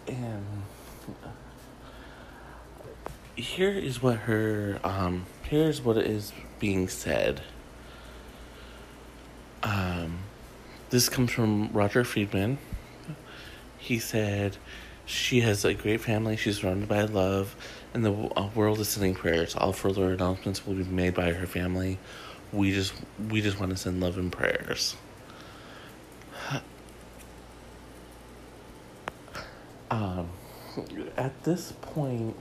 and 0.08 0.64
here 3.36 3.70
is 3.70 4.02
what 4.02 4.16
her 4.16 4.80
um, 4.84 5.28
here's 5.44 5.80
what 5.80 6.00
is 6.00 6.34
being 6.58 6.88
said. 6.88 7.42
Um, 9.62 10.18
this 10.90 11.08
comes 11.08 11.32
from 11.32 11.70
Roger 11.72 12.04
Friedman. 12.04 12.58
He 13.78 14.00
said, 14.00 14.58
She 15.06 15.42
has 15.42 15.64
a 15.64 15.76
great 15.76 16.02
family, 16.02 16.36
she's 16.36 16.62
surrounded 16.62 16.90
by 16.90 17.04
love, 17.04 17.56
and 17.94 18.04
the 18.04 18.12
uh, 18.12 18.50
world 18.56 18.80
is 18.80 18.90
sending 18.90 19.14
prayers. 19.14 19.54
All 19.56 19.72
further 19.72 20.14
announcements 20.14 20.66
will 20.66 20.74
be 20.74 20.84
made 20.84 21.14
by 21.14 21.34
her 21.34 21.46
family. 21.46 22.00
We 22.54 22.72
just 22.72 22.94
we 23.30 23.42
just 23.42 23.60
want 23.60 23.72
to 23.72 23.78
send 23.78 24.02
love 24.02 24.18
and 24.18 24.32
prayers. 24.32 24.96
Um, 29.90 30.30
at 31.18 31.44
this 31.44 31.74
point, 31.82 32.34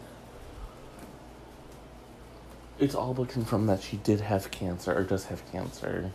it's 2.79 2.94
all 2.94 3.12
but 3.12 3.29
confirmed 3.29 3.68
that 3.68 3.83
she 3.83 3.96
did 3.96 4.20
have 4.20 4.53
cancer 4.53 4.94
or 4.94 5.03
does 5.03 5.25
have 5.25 5.42
cancer. 5.51 6.12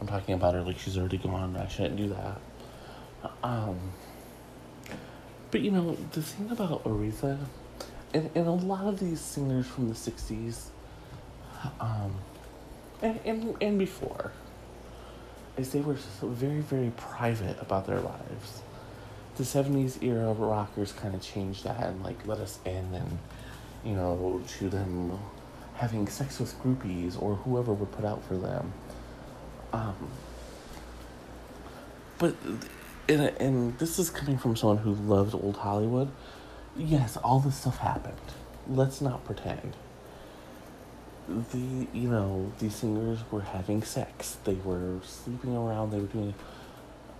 I'm 0.00 0.08
talking 0.08 0.34
about 0.34 0.54
her 0.54 0.62
like 0.62 0.80
she's 0.80 0.98
already 0.98 1.18
gone. 1.18 1.56
I 1.56 1.68
shouldn't 1.68 1.96
do 1.96 2.08
that. 2.08 2.40
Um, 3.44 3.78
but 5.52 5.60
you 5.60 5.70
know 5.70 5.96
the 6.12 6.22
thing 6.22 6.50
about 6.50 6.82
Aretha, 6.84 7.38
and, 8.12 8.30
and 8.34 8.46
a 8.46 8.50
lot 8.50 8.86
of 8.86 8.98
these 8.98 9.20
singers 9.20 9.66
from 9.66 9.88
the 9.88 9.94
'60s, 9.94 10.64
um, 11.80 12.14
and 13.02 13.20
and, 13.24 13.56
and 13.60 13.78
before, 13.78 14.32
is 15.56 15.72
they 15.72 15.80
were 15.80 15.96
very 16.22 16.60
very 16.60 16.90
private 16.96 17.60
about 17.60 17.86
their 17.86 18.00
lives. 18.00 18.62
The 19.36 19.44
'70s 19.44 20.02
era 20.02 20.32
rockers 20.32 20.92
kind 20.92 21.14
of 21.14 21.22
changed 21.22 21.64
that 21.64 21.86
and 21.86 22.02
like 22.02 22.26
let 22.26 22.38
us 22.38 22.58
in 22.64 22.94
and 22.94 23.18
you 23.84 23.94
know 23.94 24.42
to 24.58 24.68
them 24.68 25.18
having 25.74 26.06
sex 26.06 26.38
with 26.38 26.54
groupies 26.62 27.20
or 27.20 27.34
whoever 27.36 27.72
would 27.72 27.90
put 27.92 28.04
out 28.04 28.22
for 28.24 28.36
them. 28.36 28.72
Um, 29.72 30.10
but 32.18 32.36
and, 33.08 33.22
and 33.40 33.78
this 33.78 33.98
is 33.98 34.10
coming 34.10 34.38
from 34.38 34.54
someone 34.54 34.78
who 34.78 34.94
loves 34.94 35.34
old 35.34 35.56
Hollywood. 35.56 36.10
Yes, 36.76 37.16
all 37.16 37.40
this 37.40 37.56
stuff 37.56 37.78
happened. 37.78 38.16
Let's 38.68 39.00
not 39.00 39.24
pretend. 39.24 39.76
The 41.28 41.86
you 41.92 42.08
know 42.08 42.52
these 42.58 42.74
singers 42.74 43.20
were 43.30 43.42
having 43.42 43.82
sex. 43.82 44.36
They 44.44 44.54
were 44.54 44.98
sleeping 45.04 45.56
around. 45.56 45.90
They 45.90 46.00
were 46.00 46.06
doing, 46.06 46.34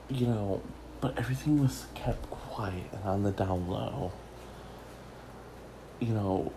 you 0.09 0.27
know, 0.27 0.62
but 1.01 1.17
everything 1.19 1.61
was 1.61 1.87
kept 1.95 2.29
quiet 2.31 2.87
and 2.93 3.05
on 3.05 3.23
the 3.23 3.31
down 3.31 3.69
low. 3.69 4.12
You 6.01 6.15
know, 6.15 6.53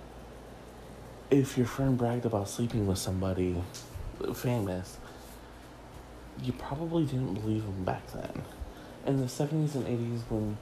if 1.29 1.57
your 1.57 1.67
friend 1.67 1.97
bragged 1.97 2.25
about 2.25 2.49
sleeping 2.49 2.87
with 2.87 2.97
somebody 2.97 3.61
famous, 4.33 4.97
you 6.41 6.51
probably 6.53 7.05
didn't 7.05 7.35
believe 7.35 7.63
him 7.63 7.83
back 7.83 8.11
then. 8.11 8.41
In 9.05 9.21
the 9.21 9.29
seventies 9.29 9.75
and 9.75 9.85
eighties, 9.87 10.21
when 10.29 10.57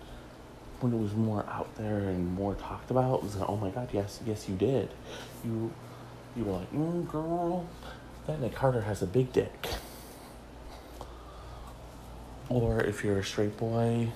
when 0.82 0.94
it 0.94 1.00
was 1.00 1.14
more 1.14 1.46
out 1.48 1.74
there 1.78 2.10
and 2.10 2.34
more 2.34 2.56
talked 2.56 2.92
about, 2.92 3.20
it 3.20 3.24
was 3.24 3.38
like, 3.38 3.50
oh 3.50 3.56
my 3.56 3.70
god, 3.70 3.90
yes, 3.94 4.20
yes, 4.26 4.50
you 4.50 4.56
did. 4.56 4.90
You 5.46 5.72
you 6.36 6.44
were 6.44 6.54
like, 6.54 6.72
mm, 6.74 7.10
girl, 7.10 7.68
that 8.28 8.40
Nick 8.40 8.56
Carter 8.56 8.82
has 8.82 9.02
a 9.02 9.08
big 9.08 9.32
dick. 9.34 9.68
Or 12.50 12.82
if 12.82 13.04
you're 13.04 13.20
a 13.20 13.24
straight 13.24 13.58
boy, 13.58 14.10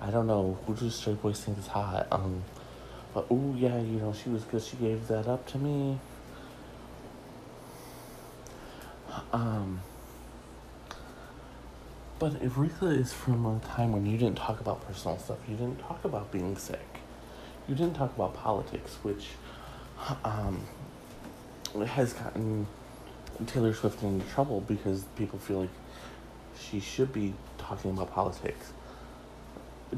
I 0.00 0.10
don't 0.10 0.26
know 0.26 0.58
who 0.66 0.74
do 0.74 0.90
straight 0.90 1.20
boys 1.20 1.40
think 1.40 1.58
is 1.58 1.66
hot. 1.66 2.06
Um, 2.10 2.44
but 3.14 3.26
oh 3.30 3.54
yeah, 3.56 3.78
you 3.78 3.98
know 3.98 4.12
she 4.12 4.30
was 4.30 4.44
good. 4.44 4.62
She 4.62 4.76
gave 4.76 5.08
that 5.08 5.26
up 5.26 5.46
to 5.48 5.58
me. 5.58 5.98
Um, 9.32 9.80
but 12.18 12.34
Aretha 12.42 12.96
is 12.96 13.12
from 13.12 13.46
a 13.46 13.60
time 13.60 13.92
when 13.92 14.06
you 14.06 14.18
didn't 14.18 14.36
talk 14.36 14.60
about 14.60 14.86
personal 14.86 15.18
stuff, 15.18 15.38
you 15.48 15.56
didn't 15.56 15.80
talk 15.80 16.04
about 16.04 16.30
being 16.30 16.56
sick, 16.56 17.00
you 17.68 17.74
didn't 17.74 17.94
talk 17.94 18.14
about 18.14 18.34
politics, 18.34 18.98
which 19.02 19.28
um, 20.24 20.62
has 21.86 22.12
gotten 22.12 22.66
Taylor 23.46 23.74
Swift 23.74 24.02
into 24.02 24.26
trouble 24.30 24.60
because 24.62 25.04
people 25.16 25.38
feel 25.38 25.60
like 25.62 25.70
she 26.58 26.80
should 26.80 27.12
be 27.12 27.34
talking 27.58 27.90
about 27.90 28.12
politics 28.12 28.72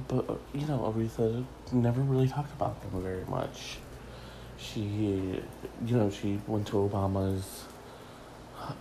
but 0.09 0.38
you 0.54 0.66
know, 0.66 0.92
Aretha 0.94 1.44
never 1.72 2.00
really 2.00 2.28
talked 2.28 2.52
about 2.52 2.80
them 2.80 3.02
very 3.02 3.24
much. 3.24 3.78
She, 4.59 4.80
you 4.80 5.42
know, 5.96 6.11
she 6.11 6.40
went 6.46 6.66
to 6.68 6.74
Obama's 6.74 7.64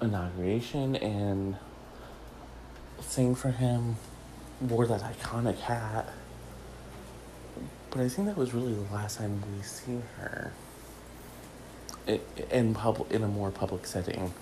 inauguration 0.02 0.96
and 0.98 1.56
sang 3.00 3.34
for 3.34 3.50
him, 3.50 3.96
wore 4.62 4.86
that 4.88 5.02
iconic 5.02 5.58
hat. 5.60 6.10
But 7.90 8.02
I 8.02 8.10
think 8.10 8.28
that 8.28 8.38
was 8.38 8.54
really 8.54 8.74
the 8.74 8.94
last 8.94 9.18
time 9.18 9.42
we 9.56 9.64
seen 9.64 10.04
her 10.18 10.52
in 12.52 12.74
public 12.74 13.12
in 13.12 13.24
a 13.24 13.28
more 13.28 13.52
public 13.52 13.86
setting. 13.86 14.34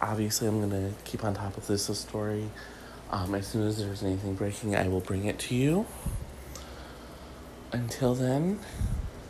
Obviously, 0.00 0.48
I'm 0.48 0.60
gonna 0.60 0.92
keep 1.04 1.24
on 1.24 1.34
top 1.34 1.56
of 1.56 1.66
this 1.66 1.86
story 1.98 2.50
um, 3.12 3.34
as 3.34 3.48
soon 3.48 3.66
as 3.66 3.78
there's 3.78 4.04
anything 4.04 4.34
breaking, 4.34 4.76
I 4.76 4.86
will 4.86 5.00
bring 5.00 5.24
it 5.24 5.38
to 5.40 5.54
you. 5.54 5.86
Until 7.72 8.14
then, 8.14 8.60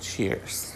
cheers. 0.00 0.74